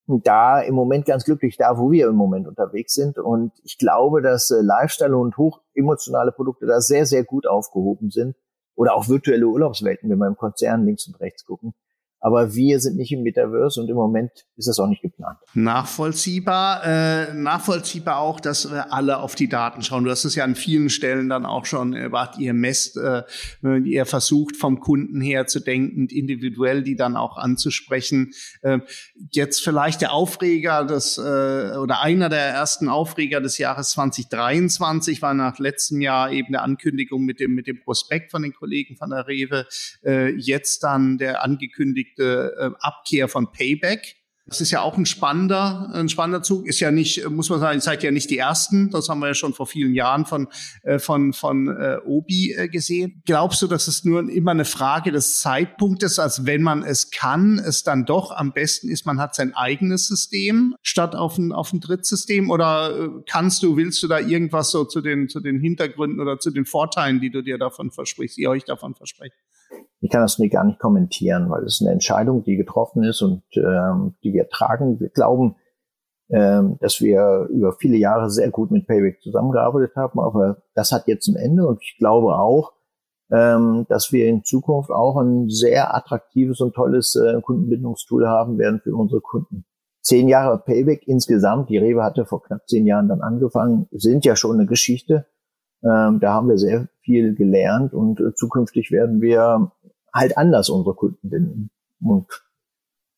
da 0.08 0.60
im 0.60 0.76
Moment 0.76 1.06
ganz 1.06 1.24
glücklich 1.24 1.56
da, 1.56 1.78
wo 1.78 1.90
wir 1.90 2.10
im 2.10 2.16
Moment 2.16 2.50
unterwegs 2.50 2.96
sind. 2.96 3.18
Und 3.18 3.54
ich 3.64 3.78
glaube, 3.78 4.22
dass 4.22 4.52
äh, 4.52 4.60
Lifestyle 4.60 5.16
und 5.16 5.38
hochemotionale 5.38 6.34
Produkte 6.34 6.66
da 6.66 6.82
sehr, 6.82 7.06
sehr 7.06 7.24
gut 7.24 7.48
aufgehoben 7.48 8.10
sind. 8.10 8.36
Oder 8.76 8.94
auch 8.94 9.08
virtuelle 9.08 9.48
Urlaubswelten, 9.48 10.10
wenn 10.10 10.18
wir 10.18 10.28
im 10.28 10.36
Konzern 10.36 10.86
links 10.86 11.08
und 11.08 11.18
rechts 11.22 11.46
gucken. 11.46 11.74
Aber 12.22 12.54
wir 12.54 12.80
sind 12.80 12.98
nicht 12.98 13.12
im 13.14 13.24
Metaverse 13.24 13.80
und 13.80 13.90
im 13.90 13.96
Moment 13.96 14.32
ist 14.58 14.68
das 14.68 14.78
auch 14.80 14.88
nicht 14.88 15.02
geplant. 15.02 15.38
Nachvollziehbar. 15.54 16.84
Äh, 16.84 17.34
nachvollziehbar 17.34 18.20
auch, 18.20 18.42
dass 18.42 18.70
wir 18.70 18.92
alle 18.92 19.20
auf 19.20 19.36
die 19.36 19.48
Daten 19.48 19.84
schauen. 19.84 20.04
Du 20.04 20.12
hast 20.12 20.26
es 20.26 20.36
ja 20.36 20.44
an 20.44 20.56
vielen 20.56 20.90
Stellen 20.90 21.30
dann 21.30 21.46
auch 21.46 21.66
schon, 21.66 21.94
äh, 21.94 22.10
ihr 22.38 22.54
messt, 22.54 22.98
äh, 22.98 23.24
ihr 23.86 24.06
versucht 24.06 24.58
vom 24.58 24.82
Kunden 24.82 25.22
her 25.22 25.48
zu 25.48 25.62
denken, 25.62 26.08
individuell 26.08 26.84
die 26.84 26.98
dann 26.98 27.16
auch 27.16 27.38
anzusprechen. 27.38 28.32
Äh, 28.62 28.80
jetzt 29.32 29.64
vielleicht 29.64 30.02
der 30.02 30.12
Aufreger 30.12 30.84
des, 30.84 31.18
äh, 31.18 31.22
oder 31.22 32.02
einer 32.02 32.28
der 32.28 32.50
ersten 32.50 32.90
Aufreger 32.90 33.40
des 33.40 33.58
Jahres 33.58 33.92
2023 33.92 35.22
war 35.22 35.34
nach 35.34 35.58
letztem 35.58 36.02
Jahr 36.02 36.32
eben 36.32 36.52
der 36.52 36.64
Ankündigung 36.64 37.24
mit 37.24 37.40
dem, 37.40 37.56
mit 37.56 37.68
dem 37.68 37.80
Prospekt 37.80 38.32
von 38.32 38.42
den 38.42 38.54
Kollegen 38.54 38.98
von 38.98 39.10
der 39.10 39.26
Rewe. 39.26 39.66
Äh, 40.04 40.36
jetzt 40.36 40.84
dann 40.84 41.18
der 41.18 41.44
angekündigte 41.44 42.09
angekündigte 42.10 42.56
äh, 42.58 42.72
Abkehr 42.80 43.28
von 43.28 43.52
Payback. 43.52 44.16
Das 44.48 44.62
ist 44.62 44.72
ja 44.72 44.82
auch 44.82 44.98
ein 44.98 45.06
spannender, 45.06 45.92
ein 45.94 46.10
spannender 46.10 46.42
Zug. 46.42 46.66
Ist 46.66 46.80
ja 46.80 46.90
nicht, 46.90 47.30
muss 47.30 47.52
man 47.52 47.60
sagen, 47.60 47.78
ihr 47.78 47.82
seid 47.82 48.02
ja 48.02 48.10
nicht 48.10 48.32
die 48.32 48.40
ersten. 48.40 48.90
Das 48.90 49.08
haben 49.08 49.20
wir 49.20 49.28
ja 49.28 49.36
schon 49.36 49.54
vor 49.54 49.68
vielen 49.68 49.94
Jahren 49.94 50.26
von 50.26 50.48
äh, 50.82 50.98
von 50.98 51.34
von 51.34 51.68
äh, 51.68 52.00
Obi 52.04 52.54
äh, 52.54 52.68
gesehen. 52.68 53.22
Glaubst 53.28 53.62
du, 53.62 53.68
dass 53.68 53.88
es 53.88 54.06
nur 54.06 54.28
immer 54.28 54.50
eine 54.50 54.66
Frage 54.66 55.12
des 55.12 55.40
Zeitpunktes, 55.40 56.18
als 56.18 56.48
wenn 56.48 56.64
man 56.64 56.82
es 56.82 57.12
kann, 57.12 57.60
es 57.60 57.84
dann 57.84 58.06
doch 58.06 58.32
am 58.32 58.52
besten 58.52 58.90
ist, 58.90 59.06
man 59.06 59.20
hat 59.20 59.36
sein 59.36 59.54
eigenes 59.54 60.08
System 60.08 60.74
statt 60.82 61.16
auf 61.16 61.38
ein 61.38 61.52
auf 61.52 61.72
ein 61.72 61.80
Drittsystem? 61.80 62.50
Oder 62.50 63.22
kannst 63.30 63.62
du, 63.62 63.78
willst 63.78 64.02
du 64.02 64.08
da 64.08 64.18
irgendwas 64.18 64.72
so 64.72 64.84
zu 64.84 65.02
den 65.02 65.30
zu 65.30 65.42
den 65.42 65.60
Hintergründen 65.60 66.20
oder 66.20 66.40
zu 66.40 66.50
den 66.50 66.66
Vorteilen, 66.66 67.22
die 67.22 67.30
du 67.30 67.44
dir 67.44 67.60
davon 67.60 67.92
versprichst, 67.92 68.40
ihr 68.40 68.50
euch 68.50 68.66
davon 68.66 68.96
versprecht? 68.96 69.36
Ich 70.02 70.10
kann 70.10 70.22
das 70.22 70.40
mir 70.40 70.50
gar 70.50 70.64
nicht 70.64 70.80
kommentieren, 70.80 71.50
weil 71.50 71.64
es 71.64 71.82
eine 71.82 71.92
Entscheidung, 71.92 72.44
die 72.44 72.56
getroffen 72.56 73.04
ist 73.04 73.22
und 73.22 73.44
ähm, 73.56 74.16
die 74.24 74.34
wir 74.34 74.48
tragen. 74.48 75.00
Wir 75.00 75.10
glauben, 75.10 75.56
ähm, 76.30 76.78
dass 76.80 77.02
wir 77.02 77.48
über 77.50 77.74
viele 77.74 77.98
Jahre 77.98 78.30
sehr 78.30 78.50
gut 78.50 78.72
mit 78.72 78.88
Payback 78.88 79.22
zusammengearbeitet 79.22 79.96
haben, 79.96 80.20
aber 80.20 80.62
das 80.76 80.92
hat 80.92 81.08
jetzt 81.08 81.28
ein 81.28 81.36
Ende 81.36 81.68
und 81.68 81.82
ich 81.82 81.98
glaube 81.98 82.38
auch, 82.38 82.74
ähm, 83.32 83.86
dass 83.90 84.12
wir 84.12 84.28
in 84.28 84.44
Zukunft 84.44 84.90
auch 84.92 85.18
ein 85.18 85.50
sehr 85.50 85.96
attraktives 85.96 86.62
und 86.62 86.74
tolles 86.74 87.16
äh, 87.16 87.42
Kundenbindungstool 87.42 88.28
haben 88.28 88.58
werden 88.58 88.80
für 88.80 88.96
unsere 88.96 89.22
Kunden. 89.22 89.66
Zehn 90.02 90.28
Jahre 90.28 90.60
Payback 90.60 91.08
insgesamt, 91.08 91.70
die 91.70 91.78
Rewe 91.78 92.04
hatte 92.04 92.26
vor 92.26 92.42
knapp 92.42 92.68
zehn 92.68 92.88
Jahren 92.88 93.10
dann 93.10 93.22
angefangen, 93.22 93.88
sind 93.92 94.26
ja 94.26 94.36
schon 94.36 94.56
eine 94.56 94.66
Geschichte. 94.66 95.28
Ähm, 95.84 96.20
da 96.20 96.34
haben 96.34 96.50
wir 96.50 96.58
sehr 96.58 96.88
viel 97.10 97.34
gelernt 97.34 97.92
und 97.92 98.20
äh, 98.20 98.36
zukünftig 98.36 98.92
werden 98.92 99.20
wir 99.20 99.72
halt 100.14 100.38
anders 100.38 100.70
unsere 100.70 100.94
Kunden 100.94 101.28
binden. 101.28 101.70
Und 102.00 102.28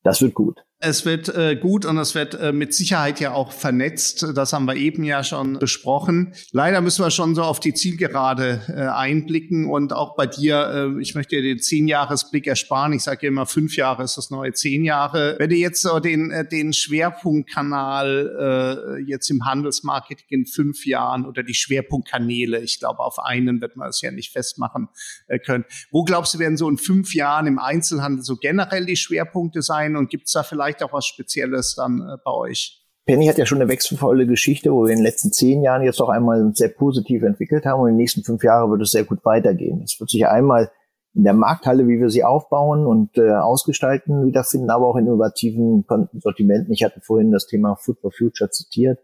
das 0.02 0.22
wird 0.22 0.32
gut. 0.32 0.64
Es 0.84 1.06
wird 1.06 1.28
äh, 1.28 1.54
gut 1.54 1.86
und 1.86 1.96
es 1.96 2.16
wird 2.16 2.34
äh, 2.34 2.52
mit 2.52 2.74
Sicherheit 2.74 3.20
ja 3.20 3.34
auch 3.34 3.52
vernetzt. 3.52 4.26
Das 4.34 4.52
haben 4.52 4.64
wir 4.64 4.74
eben 4.74 5.04
ja 5.04 5.22
schon 5.22 5.60
besprochen. 5.60 6.34
Leider 6.50 6.80
müssen 6.80 7.04
wir 7.04 7.12
schon 7.12 7.36
so 7.36 7.44
auf 7.44 7.60
die 7.60 7.72
Zielgerade 7.72 8.62
äh, 8.66 8.88
einblicken 8.88 9.70
und 9.70 9.92
auch 9.92 10.16
bei 10.16 10.26
dir, 10.26 10.96
äh, 10.96 11.00
ich 11.00 11.14
möchte 11.14 11.36
dir 11.36 11.42
den 11.42 11.60
Zehn-Jahres-Blick 11.60 12.48
ersparen. 12.48 12.94
Ich 12.94 13.04
sage 13.04 13.28
immer, 13.28 13.46
fünf 13.46 13.76
Jahre 13.76 14.02
ist 14.02 14.16
das 14.16 14.30
neue 14.30 14.54
zehn 14.54 14.82
Jahre. 14.82 15.36
Wenn 15.38 15.50
du 15.50 15.56
jetzt 15.56 15.82
so 15.82 16.00
den, 16.00 16.32
äh, 16.32 16.48
den 16.48 16.72
Schwerpunktkanal 16.72 18.98
äh, 18.98 19.02
jetzt 19.08 19.30
im 19.30 19.44
Handelsmarketing 19.44 20.26
in 20.30 20.46
fünf 20.46 20.84
Jahren 20.84 21.26
oder 21.26 21.44
die 21.44 21.54
Schwerpunktkanäle, 21.54 22.58
ich 22.58 22.80
glaube, 22.80 23.04
auf 23.04 23.20
einen 23.20 23.60
wird 23.60 23.76
man 23.76 23.88
es 23.88 24.00
ja 24.00 24.10
nicht 24.10 24.32
festmachen 24.32 24.88
äh, 25.28 25.38
können. 25.38 25.64
Wo 25.92 26.02
glaubst 26.02 26.34
du, 26.34 26.40
werden 26.40 26.56
so 26.56 26.68
in 26.68 26.76
fünf 26.76 27.14
Jahren 27.14 27.46
im 27.46 27.60
Einzelhandel 27.60 28.24
so 28.24 28.34
generell 28.34 28.84
die 28.84 28.96
Schwerpunkte 28.96 29.62
sein 29.62 29.94
und 29.94 30.10
gibt 30.10 30.26
es 30.26 30.32
da 30.32 30.42
vielleicht 30.42 30.71
vielleicht 30.72 30.82
auch 30.82 30.92
was 30.92 31.06
Spezielles 31.06 31.74
dann 31.76 32.00
äh, 32.00 32.16
bei 32.24 32.32
euch? 32.32 32.78
Penny 33.04 33.26
hat 33.26 33.38
ja 33.38 33.46
schon 33.46 33.60
eine 33.60 33.68
wechselvolle 33.68 34.26
Geschichte, 34.26 34.72
wo 34.72 34.84
wir 34.84 34.90
in 34.90 34.98
den 34.98 35.04
letzten 35.04 35.32
zehn 35.32 35.62
Jahren 35.62 35.82
jetzt 35.82 35.98
noch 35.98 36.08
einmal 36.08 36.52
sehr 36.54 36.68
positiv 36.68 37.24
entwickelt 37.24 37.66
haben 37.66 37.80
und 37.80 37.88
in 37.88 37.94
den 37.94 37.98
nächsten 37.98 38.22
fünf 38.22 38.44
Jahren 38.44 38.70
wird 38.70 38.82
es 38.82 38.92
sehr 38.92 39.04
gut 39.04 39.24
weitergehen. 39.24 39.82
Es 39.82 39.98
wird 39.98 40.08
sich 40.10 40.26
einmal 40.26 40.70
in 41.14 41.24
der 41.24 41.34
Markthalle, 41.34 41.88
wie 41.88 42.00
wir 42.00 42.10
sie 42.10 42.24
aufbauen 42.24 42.86
und 42.86 43.18
äh, 43.18 43.32
ausgestalten, 43.32 44.24
wiederfinden, 44.24 44.70
aber 44.70 44.86
auch 44.86 44.96
in 44.96 45.06
innovativen 45.06 45.84
Sortimenten. 46.20 46.72
Ich 46.72 46.84
hatte 46.84 47.00
vorhin 47.00 47.32
das 47.32 47.46
Thema 47.46 47.74
Food 47.74 47.98
for 48.00 48.12
Future 48.12 48.50
zitiert. 48.50 49.00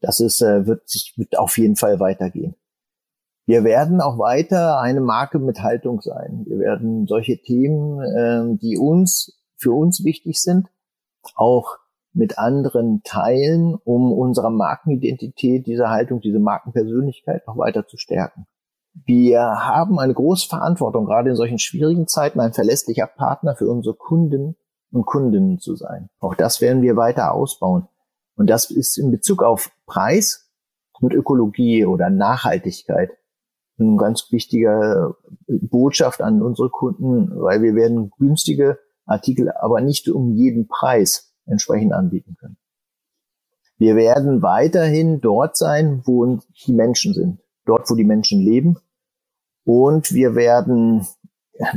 Das 0.00 0.20
ist, 0.20 0.40
äh, 0.40 0.66
wird 0.66 0.88
sich 0.88 1.14
wird 1.16 1.36
auf 1.36 1.58
jeden 1.58 1.76
Fall 1.76 1.98
weitergehen. 1.98 2.54
Wir 3.46 3.64
werden 3.64 4.00
auch 4.00 4.18
weiter 4.18 4.80
eine 4.80 5.00
Marke 5.00 5.38
mit 5.38 5.60
Haltung 5.60 6.00
sein. 6.00 6.44
Wir 6.46 6.60
werden 6.60 7.06
solche 7.06 7.42
Themen, 7.42 8.00
äh, 8.00 8.56
die 8.58 8.78
uns 8.78 9.36
für 9.56 9.72
uns 9.72 10.04
wichtig 10.04 10.40
sind, 10.40 10.68
auch 11.36 11.78
mit 12.12 12.38
anderen 12.38 13.02
teilen, 13.02 13.74
um 13.84 14.12
unsere 14.12 14.50
Markenidentität, 14.50 15.66
diese 15.66 15.90
Haltung, 15.90 16.20
diese 16.20 16.38
Markenpersönlichkeit 16.38 17.46
noch 17.46 17.58
weiter 17.58 17.86
zu 17.86 17.96
stärken. 17.96 18.46
Wir 19.04 19.40
haben 19.40 19.98
eine 19.98 20.14
große 20.14 20.48
Verantwortung, 20.48 21.06
gerade 21.06 21.30
in 21.30 21.36
solchen 21.36 21.58
schwierigen 21.58 22.06
Zeiten 22.06 22.38
ein 22.38 22.52
verlässlicher 22.52 23.08
Partner 23.08 23.56
für 23.56 23.68
unsere 23.68 23.96
Kunden 23.96 24.56
und 24.92 25.06
Kundinnen 25.06 25.58
zu 25.58 25.74
sein. 25.74 26.08
Auch 26.20 26.36
das 26.36 26.60
werden 26.60 26.82
wir 26.82 26.96
weiter 26.96 27.32
ausbauen. 27.32 27.88
Und 28.36 28.48
das 28.48 28.70
ist 28.70 28.96
in 28.96 29.10
Bezug 29.10 29.42
auf 29.42 29.70
Preis 29.86 30.48
und 31.00 31.12
Ökologie 31.12 31.84
oder 31.84 32.10
Nachhaltigkeit 32.10 33.10
eine 33.78 33.96
ganz 33.96 34.30
wichtige 34.30 35.16
Botschaft 35.48 36.20
an 36.20 36.42
unsere 36.42 36.70
Kunden, 36.70 37.30
weil 37.40 37.62
wir 37.62 37.74
werden 37.74 38.12
günstige 38.18 38.78
Artikel 39.06 39.50
aber 39.52 39.80
nicht 39.80 40.08
um 40.08 40.32
jeden 40.32 40.66
Preis 40.66 41.34
entsprechend 41.46 41.92
anbieten 41.92 42.36
können. 42.38 42.56
Wir 43.76 43.96
werden 43.96 44.42
weiterhin 44.42 45.20
dort 45.20 45.56
sein, 45.56 46.02
wo 46.04 46.38
die 46.66 46.72
Menschen 46.72 47.12
sind, 47.12 47.40
dort, 47.66 47.90
wo 47.90 47.94
die 47.94 48.04
Menschen 48.04 48.40
leben. 48.40 48.78
Und 49.64 50.12
wir 50.12 50.34
werden, 50.34 51.06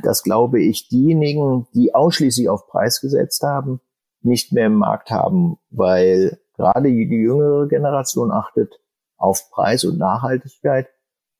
das 0.03 0.23
glaube 0.23 0.61
ich, 0.61 0.89
diejenigen, 0.89 1.67
die 1.73 1.95
ausschließlich 1.95 2.49
auf 2.49 2.67
Preis 2.67 3.01
gesetzt 3.01 3.41
haben, 3.41 3.81
nicht 4.21 4.51
mehr 4.51 4.67
im 4.67 4.75
Markt 4.75 5.09
haben, 5.09 5.57
weil 5.69 6.39
gerade 6.55 6.89
die 6.89 7.03
jüngere 7.03 7.67
Generation 7.67 8.31
achtet 8.31 8.79
auf 9.17 9.49
Preis 9.51 9.83
und 9.83 9.97
Nachhaltigkeit. 9.97 10.87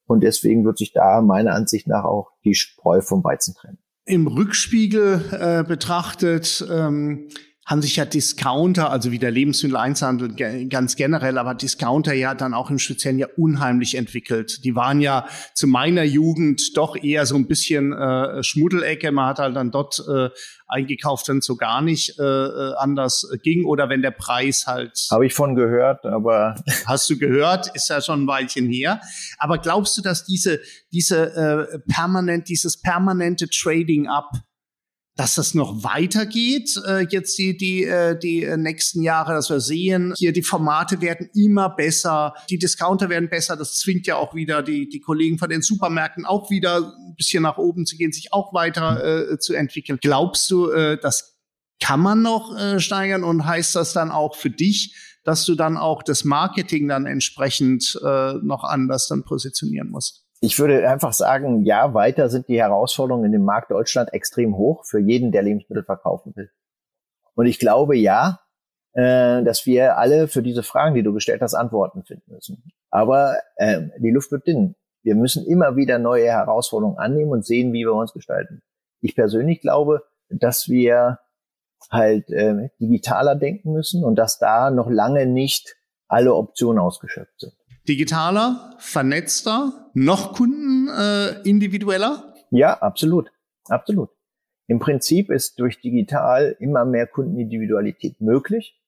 Und 0.06 0.22
deswegen 0.22 0.64
wird 0.64 0.78
sich 0.78 0.92
da 0.92 1.20
meiner 1.20 1.54
Ansicht 1.54 1.86
nach 1.86 2.04
auch 2.04 2.32
die 2.44 2.54
Spreu 2.54 3.00
vom 3.00 3.22
Weizen 3.22 3.54
trennen 3.54 3.78
im 4.08 4.26
Rückspiegel 4.26 5.24
äh, 5.30 5.68
betrachtet 5.68 6.66
ähm, 6.70 7.28
haben 7.68 7.82
sich 7.82 7.96
ja 7.96 8.06
Discounter, 8.06 8.90
also 8.90 9.12
wie 9.12 9.18
der 9.18 9.30
Lebensmitteleinzelhandel 9.30 10.68
ganz 10.70 10.96
generell, 10.96 11.36
aber 11.36 11.54
Discounter 11.54 12.14
ja 12.14 12.34
dann 12.34 12.54
auch 12.54 12.70
im 12.70 12.78
Speziellen 12.78 13.18
ja 13.18 13.26
unheimlich 13.36 13.94
entwickelt. 13.94 14.64
Die 14.64 14.74
waren 14.74 15.02
ja 15.02 15.26
zu 15.52 15.66
meiner 15.66 16.02
Jugend 16.02 16.78
doch 16.78 16.96
eher 16.96 17.26
so 17.26 17.36
ein 17.36 17.46
bisschen 17.46 17.92
äh, 17.92 18.42
Schmuddelecke. 18.42 19.12
Man 19.12 19.26
hat 19.26 19.38
halt 19.38 19.54
dann 19.54 19.70
dort 19.70 20.02
äh, 20.08 20.30
eingekauft, 20.66 21.28
wenn 21.28 21.38
es 21.38 21.44
so 21.44 21.56
gar 21.56 21.82
nicht 21.82 22.18
äh, 22.18 22.22
äh 22.22 22.74
anders 22.78 23.28
ging 23.42 23.66
oder 23.66 23.90
wenn 23.90 24.00
der 24.00 24.12
Preis 24.12 24.66
halt. 24.66 25.06
Habe 25.10 25.26
ich 25.26 25.34
von 25.34 25.54
gehört, 25.54 26.06
aber. 26.06 26.54
Hast 26.86 27.10
du 27.10 27.18
gehört? 27.18 27.74
Ist 27.74 27.90
ja 27.90 28.00
schon 28.00 28.24
ein 28.24 28.26
Weilchen 28.26 28.70
her. 28.70 29.02
Aber 29.36 29.58
glaubst 29.58 29.98
du, 29.98 30.00
dass 30.00 30.24
diese, 30.24 30.60
diese 30.90 31.34
äh, 31.34 31.78
permanent, 31.86 32.48
dieses 32.48 32.80
permanente 32.80 33.46
Trading 33.50 34.08
up 34.08 34.30
dass 35.18 35.34
das 35.34 35.52
noch 35.52 35.82
weitergeht, 35.82 36.80
äh, 36.86 37.04
jetzt 37.10 37.36
die, 37.38 37.56
die, 37.56 37.82
äh, 37.82 38.16
die 38.16 38.46
nächsten 38.56 39.02
Jahre, 39.02 39.32
dass 39.32 39.50
wir 39.50 39.58
sehen, 39.58 40.14
hier 40.16 40.32
die 40.32 40.44
Formate 40.44 41.00
werden 41.00 41.28
immer 41.34 41.70
besser, 41.70 42.34
die 42.48 42.56
Discounter 42.56 43.08
werden 43.08 43.28
besser, 43.28 43.56
das 43.56 43.78
zwingt 43.78 44.06
ja 44.06 44.14
auch 44.14 44.36
wieder 44.36 44.62
die, 44.62 44.88
die 44.88 45.00
Kollegen 45.00 45.36
von 45.36 45.50
den 45.50 45.60
Supermärkten 45.60 46.24
auch 46.24 46.50
wieder 46.50 46.94
ein 46.96 47.16
bisschen 47.16 47.42
nach 47.42 47.58
oben 47.58 47.84
zu 47.84 47.96
gehen, 47.96 48.12
sich 48.12 48.32
auch 48.32 48.54
weiter 48.54 49.32
äh, 49.32 49.38
zu 49.40 49.54
entwickeln. 49.54 49.98
Glaubst 50.00 50.48
du, 50.52 50.70
äh, 50.70 50.96
das 51.00 51.36
kann 51.82 51.98
man 51.98 52.22
noch 52.22 52.56
äh, 52.56 52.78
steigern 52.78 53.24
und 53.24 53.44
heißt 53.44 53.74
das 53.74 53.92
dann 53.92 54.12
auch 54.12 54.36
für 54.36 54.50
dich, 54.50 54.94
dass 55.24 55.44
du 55.44 55.56
dann 55.56 55.76
auch 55.76 56.04
das 56.04 56.22
Marketing 56.22 56.86
dann 56.86 57.06
entsprechend 57.06 57.98
äh, 58.04 58.34
noch 58.34 58.62
anders 58.62 59.08
dann 59.08 59.24
positionieren 59.24 59.90
musst? 59.90 60.27
Ich 60.40 60.58
würde 60.58 60.88
einfach 60.88 61.12
sagen, 61.12 61.64
ja, 61.64 61.94
weiter 61.94 62.28
sind 62.28 62.48
die 62.48 62.60
Herausforderungen 62.60 63.24
in 63.26 63.32
dem 63.32 63.44
Markt 63.44 63.72
Deutschland 63.72 64.12
extrem 64.12 64.56
hoch 64.56 64.84
für 64.84 65.00
jeden, 65.00 65.32
der 65.32 65.42
Lebensmittel 65.42 65.84
verkaufen 65.84 66.34
will. 66.36 66.50
Und 67.34 67.46
ich 67.46 67.58
glaube, 67.58 67.96
ja, 67.96 68.40
äh, 68.92 69.42
dass 69.42 69.66
wir 69.66 69.98
alle 69.98 70.28
für 70.28 70.42
diese 70.42 70.62
Fragen, 70.62 70.94
die 70.94 71.02
du 71.02 71.12
gestellt 71.12 71.42
hast, 71.42 71.54
Antworten 71.54 72.04
finden 72.04 72.32
müssen. 72.32 72.62
Aber 72.90 73.36
äh, 73.56 73.82
die 73.98 74.10
Luft 74.10 74.30
wird 74.30 74.46
dünn. 74.46 74.76
Wir 75.02 75.16
müssen 75.16 75.44
immer 75.46 75.76
wieder 75.76 75.98
neue 75.98 76.26
Herausforderungen 76.26 76.98
annehmen 76.98 77.32
und 77.32 77.44
sehen, 77.44 77.72
wie 77.72 77.84
wir 77.84 77.94
uns 77.94 78.12
gestalten. 78.12 78.62
Ich 79.00 79.16
persönlich 79.16 79.60
glaube, 79.60 80.04
dass 80.28 80.68
wir 80.68 81.18
halt 81.90 82.30
äh, 82.30 82.68
digitaler 82.80 83.34
denken 83.34 83.72
müssen 83.72 84.04
und 84.04 84.16
dass 84.16 84.38
da 84.38 84.70
noch 84.70 84.90
lange 84.90 85.26
nicht 85.26 85.76
alle 86.08 86.34
Optionen 86.34 86.80
ausgeschöpft 86.80 87.40
sind 87.40 87.57
digitaler, 87.88 88.74
vernetzter, 88.78 89.90
noch 89.94 90.34
Kunden 90.34 90.88
äh, 90.88 91.40
individueller? 91.48 92.34
Ja, 92.50 92.74
absolut, 92.74 93.32
absolut. 93.68 94.10
Im 94.68 94.78
Prinzip 94.78 95.30
ist 95.30 95.58
durch 95.58 95.80
digital 95.80 96.54
immer 96.60 96.84
mehr 96.84 97.06
Kundenindividualität 97.06 98.20
möglich, 98.20 98.78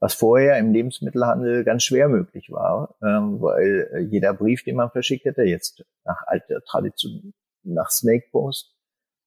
was 0.00 0.14
vorher 0.14 0.58
im 0.58 0.72
Lebensmittelhandel 0.72 1.64
ganz 1.64 1.82
schwer 1.82 2.08
möglich 2.08 2.50
war, 2.50 2.94
ähm, 3.02 3.40
weil 3.40 3.90
äh, 3.92 3.98
jeder 4.00 4.32
Brief, 4.32 4.62
den 4.62 4.76
man 4.76 4.90
verschickt 4.90 5.24
hätte, 5.24 5.42
jetzt 5.42 5.84
nach 6.04 6.22
alter 6.26 6.62
Tradition, 6.62 7.34
nach 7.64 7.90
Snake 7.90 8.26
Post, 8.30 8.76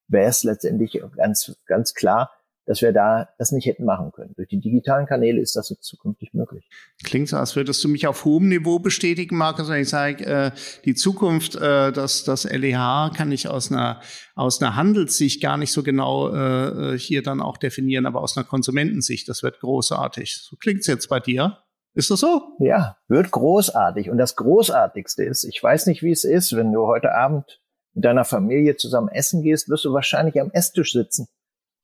wäre 0.07 0.29
es 0.29 0.43
letztendlich 0.43 1.01
ganz, 1.17 1.57
ganz 1.65 1.93
klar, 1.93 2.31
dass 2.67 2.82
wir 2.82 2.91
da 2.91 3.30
das 3.38 3.51
nicht 3.51 3.65
hätten 3.65 3.86
machen 3.86 4.12
können. 4.12 4.34
Durch 4.36 4.49
die 4.49 4.60
digitalen 4.60 5.06
Kanäle 5.06 5.41
ist 5.41 5.56
das 5.56 5.69
jetzt 5.69 5.86
zukünftig 5.86 6.34
möglich. 6.34 6.69
Klingt 7.03 7.30
so, 7.30 7.38
als 7.38 7.56
würdest 7.56 7.82
du 7.84 7.88
mich 7.88 8.06
auf 8.08 8.25
hohem 8.25 8.49
Niveau 8.49 8.80
bestätigen, 8.80 9.38
Markus, 9.38 9.69
wenn 9.69 9.82
ich 9.82 9.89
sage, 9.89 10.25
äh, 10.25 10.51
die 10.84 10.93
Zukunft, 10.93 11.56
äh, 11.56 11.93
das, 11.93 12.25
das 12.25 12.43
LEH 12.43 13.12
kann 13.15 13.32
ich 13.32 13.47
aus 13.47 13.71
einer, 13.71 14.01
aus 14.36 14.62
einer 14.62 14.75
Handelssicht 14.75 15.41
gar 15.41 15.58
nicht 15.58 15.71
so 15.71 15.82
genau 15.82 16.34
äh, 16.34 16.95
äh, 16.95 16.99
hier 16.99 17.23
dann 17.23 17.41
auch 17.41 17.58
definieren, 17.58 18.06
aber 18.06 18.21
aus 18.21 18.36
einer 18.36 18.45
Konsumentensicht, 18.45 19.30
das 19.30 19.43
wird 19.43 19.62
großartig. 19.62 20.36
So 20.36 20.58
klingt's 20.58 20.88
jetzt 20.88 21.08
bei 21.08 21.21
dir. 21.21 21.60
Ist 21.93 22.12
das 22.12 22.19
so? 22.19 22.58
Ja, 22.60 22.97
wird 23.08 23.32
großartig. 23.32 24.10
Und 24.10 24.17
das 24.17 24.36
Großartigste 24.36 25.23
ist, 25.23 25.45
ich 25.45 25.63
weiß 25.63 25.88
nicht, 25.88 26.03
wie 26.03 26.12
es 26.12 26.25
ist, 26.25 26.56
wenn 26.56 26.73
du 26.73 26.86
heute 26.86 27.15
Abend 27.15 27.62
mit 27.93 28.03
deiner 28.03 28.25
Familie 28.25 28.75
zusammen 28.75 29.08
essen 29.08 29.41
gehst, 29.41 29.69
wirst 29.69 29.86
du 29.86 29.93
wahrscheinlich 29.93 30.39
am 30.39 30.51
Esstisch 30.51 30.91
sitzen 30.91 31.27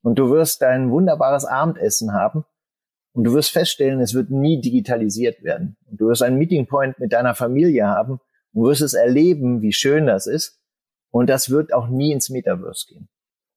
und 0.03 0.19
du 0.19 0.29
wirst 0.29 0.61
dein 0.61 0.91
wunderbares 0.91 1.45
Abendessen 1.45 2.13
haben 2.13 2.45
und 3.13 3.23
du 3.23 3.33
wirst 3.33 3.51
feststellen, 3.51 3.99
es 4.01 4.13
wird 4.13 4.29
nie 4.29 4.61
digitalisiert 4.61 5.43
werden. 5.43 5.77
Und 5.89 5.99
du 5.99 6.07
wirst 6.07 6.21
einen 6.21 6.37
Meeting 6.37 6.67
Point 6.67 6.99
mit 6.99 7.13
deiner 7.13 7.35
Familie 7.35 7.87
haben 7.87 8.19
und 8.53 8.63
wirst 8.65 8.81
es 8.81 8.93
erleben, 8.93 9.61
wie 9.61 9.73
schön 9.73 10.05
das 10.05 10.27
ist. 10.27 10.59
Und 11.11 11.29
das 11.29 11.49
wird 11.49 11.73
auch 11.73 11.87
nie 11.87 12.11
ins 12.11 12.29
Metaverse 12.29 12.87
gehen. 12.87 13.09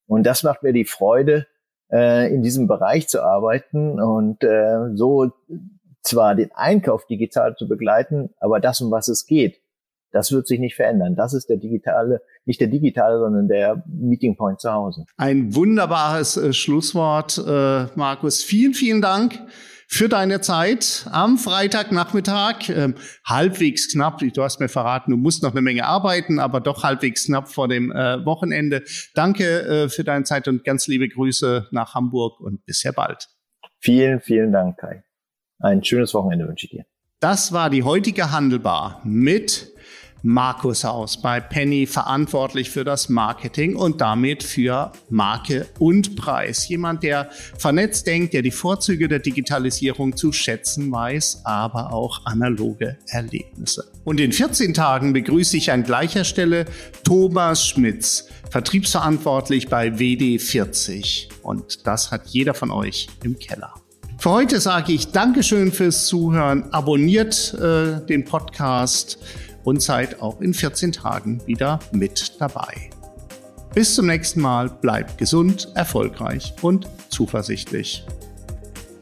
Und 0.06 0.24
das 0.24 0.42
macht 0.42 0.62
mir 0.62 0.72
die 0.72 0.84
Freude, 0.84 1.46
äh, 1.90 2.32
in 2.32 2.42
diesem 2.42 2.68
Bereich 2.68 3.08
zu 3.08 3.22
arbeiten 3.22 4.00
und 4.00 4.42
äh, 4.42 4.94
so 4.94 5.32
zwar 6.02 6.34
den 6.34 6.52
Einkauf 6.52 7.06
digital 7.06 7.56
zu 7.56 7.66
begleiten, 7.66 8.30
aber 8.38 8.60
das, 8.60 8.80
um 8.80 8.90
was 8.90 9.08
es 9.08 9.26
geht, 9.26 9.60
das 10.16 10.32
wird 10.32 10.46
sich 10.46 10.58
nicht 10.58 10.74
verändern. 10.74 11.14
Das 11.14 11.34
ist 11.34 11.50
der 11.50 11.58
digitale, 11.58 12.22
nicht 12.46 12.58
der 12.58 12.68
digitale, 12.68 13.18
sondern 13.18 13.48
der 13.48 13.84
Meeting 13.86 14.34
Point 14.34 14.60
zu 14.60 14.72
Hause. 14.72 15.04
Ein 15.18 15.54
wunderbares 15.54 16.38
äh, 16.38 16.54
Schlusswort, 16.54 17.36
äh, 17.46 17.86
Markus. 17.96 18.42
Vielen, 18.42 18.72
vielen 18.72 19.02
Dank 19.02 19.38
für 19.88 20.08
deine 20.08 20.40
Zeit 20.40 21.06
am 21.12 21.36
Freitagnachmittag. 21.36 22.70
Ähm, 22.70 22.94
halbwegs 23.26 23.92
knapp, 23.92 24.18
du 24.18 24.42
hast 24.42 24.58
mir 24.58 24.70
verraten, 24.70 25.10
du 25.10 25.18
musst 25.18 25.42
noch 25.42 25.52
eine 25.52 25.60
Menge 25.60 25.84
arbeiten, 25.84 26.38
aber 26.38 26.60
doch 26.60 26.82
halbwegs 26.82 27.26
knapp 27.26 27.48
vor 27.48 27.68
dem 27.68 27.92
äh, 27.92 28.24
Wochenende. 28.24 28.84
Danke 29.14 29.44
äh, 29.44 29.88
für 29.90 30.02
deine 30.02 30.24
Zeit 30.24 30.48
und 30.48 30.64
ganz 30.64 30.86
liebe 30.86 31.10
Grüße 31.10 31.68
nach 31.72 31.94
Hamburg 31.94 32.40
und 32.40 32.64
bis 32.64 32.80
sehr 32.80 32.92
bald. 32.92 33.28
Vielen, 33.80 34.20
vielen 34.20 34.50
Dank, 34.50 34.78
Kai. 34.78 35.04
Ein 35.58 35.84
schönes 35.84 36.14
Wochenende 36.14 36.48
wünsche 36.48 36.64
ich 36.64 36.70
dir. 36.70 36.86
Das 37.20 37.52
war 37.52 37.68
die 37.68 37.82
heutige 37.82 38.32
Handelbar 38.32 39.02
mit 39.04 39.75
Markus 40.22 40.84
Haus 40.84 41.20
bei 41.20 41.40
Penny 41.40 41.86
verantwortlich 41.86 42.70
für 42.70 42.84
das 42.84 43.08
Marketing 43.08 43.76
und 43.76 44.00
damit 44.00 44.42
für 44.42 44.92
Marke 45.08 45.66
und 45.78 46.16
Preis. 46.16 46.68
Jemand, 46.68 47.02
der 47.02 47.30
vernetzt 47.58 48.06
denkt, 48.06 48.34
der 48.34 48.42
die 48.42 48.50
Vorzüge 48.50 49.08
der 49.08 49.18
Digitalisierung 49.18 50.16
zu 50.16 50.32
schätzen 50.32 50.90
weiß, 50.90 51.42
aber 51.44 51.92
auch 51.92 52.24
analoge 52.24 52.98
Erlebnisse. 53.08 53.90
Und 54.04 54.20
in 54.20 54.32
14 54.32 54.74
Tagen 54.74 55.12
begrüße 55.12 55.56
ich 55.56 55.70
an 55.70 55.84
gleicher 55.84 56.24
Stelle 56.24 56.66
Thomas 57.04 57.66
Schmitz, 57.66 58.28
vertriebsverantwortlich 58.50 59.68
bei 59.68 59.88
WD40. 59.88 61.28
Und 61.42 61.86
das 61.86 62.10
hat 62.10 62.26
jeder 62.26 62.54
von 62.54 62.70
euch 62.70 63.08
im 63.22 63.38
Keller. 63.38 63.74
Für 64.18 64.30
heute 64.30 64.60
sage 64.60 64.92
ich 64.92 65.12
Dankeschön 65.12 65.70
fürs 65.70 66.06
Zuhören. 66.06 66.72
Abonniert 66.72 67.54
äh, 67.54 68.04
den 68.06 68.24
Podcast 68.24 69.18
und 69.66 69.82
seid 69.82 70.22
auch 70.22 70.40
in 70.40 70.54
14 70.54 70.92
Tagen 70.92 71.44
wieder 71.44 71.80
mit 71.90 72.40
dabei. 72.40 72.90
Bis 73.74 73.96
zum 73.96 74.06
nächsten 74.06 74.40
Mal, 74.40 74.70
bleibt 74.70 75.18
gesund, 75.18 75.68
erfolgreich 75.74 76.54
und 76.62 76.88
zuversichtlich. 77.10 78.06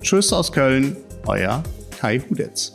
Tschüss 0.00 0.32
aus 0.32 0.50
Köln, 0.50 0.96
euer 1.26 1.62
Kai 2.00 2.18
Hudetz. 2.18 2.73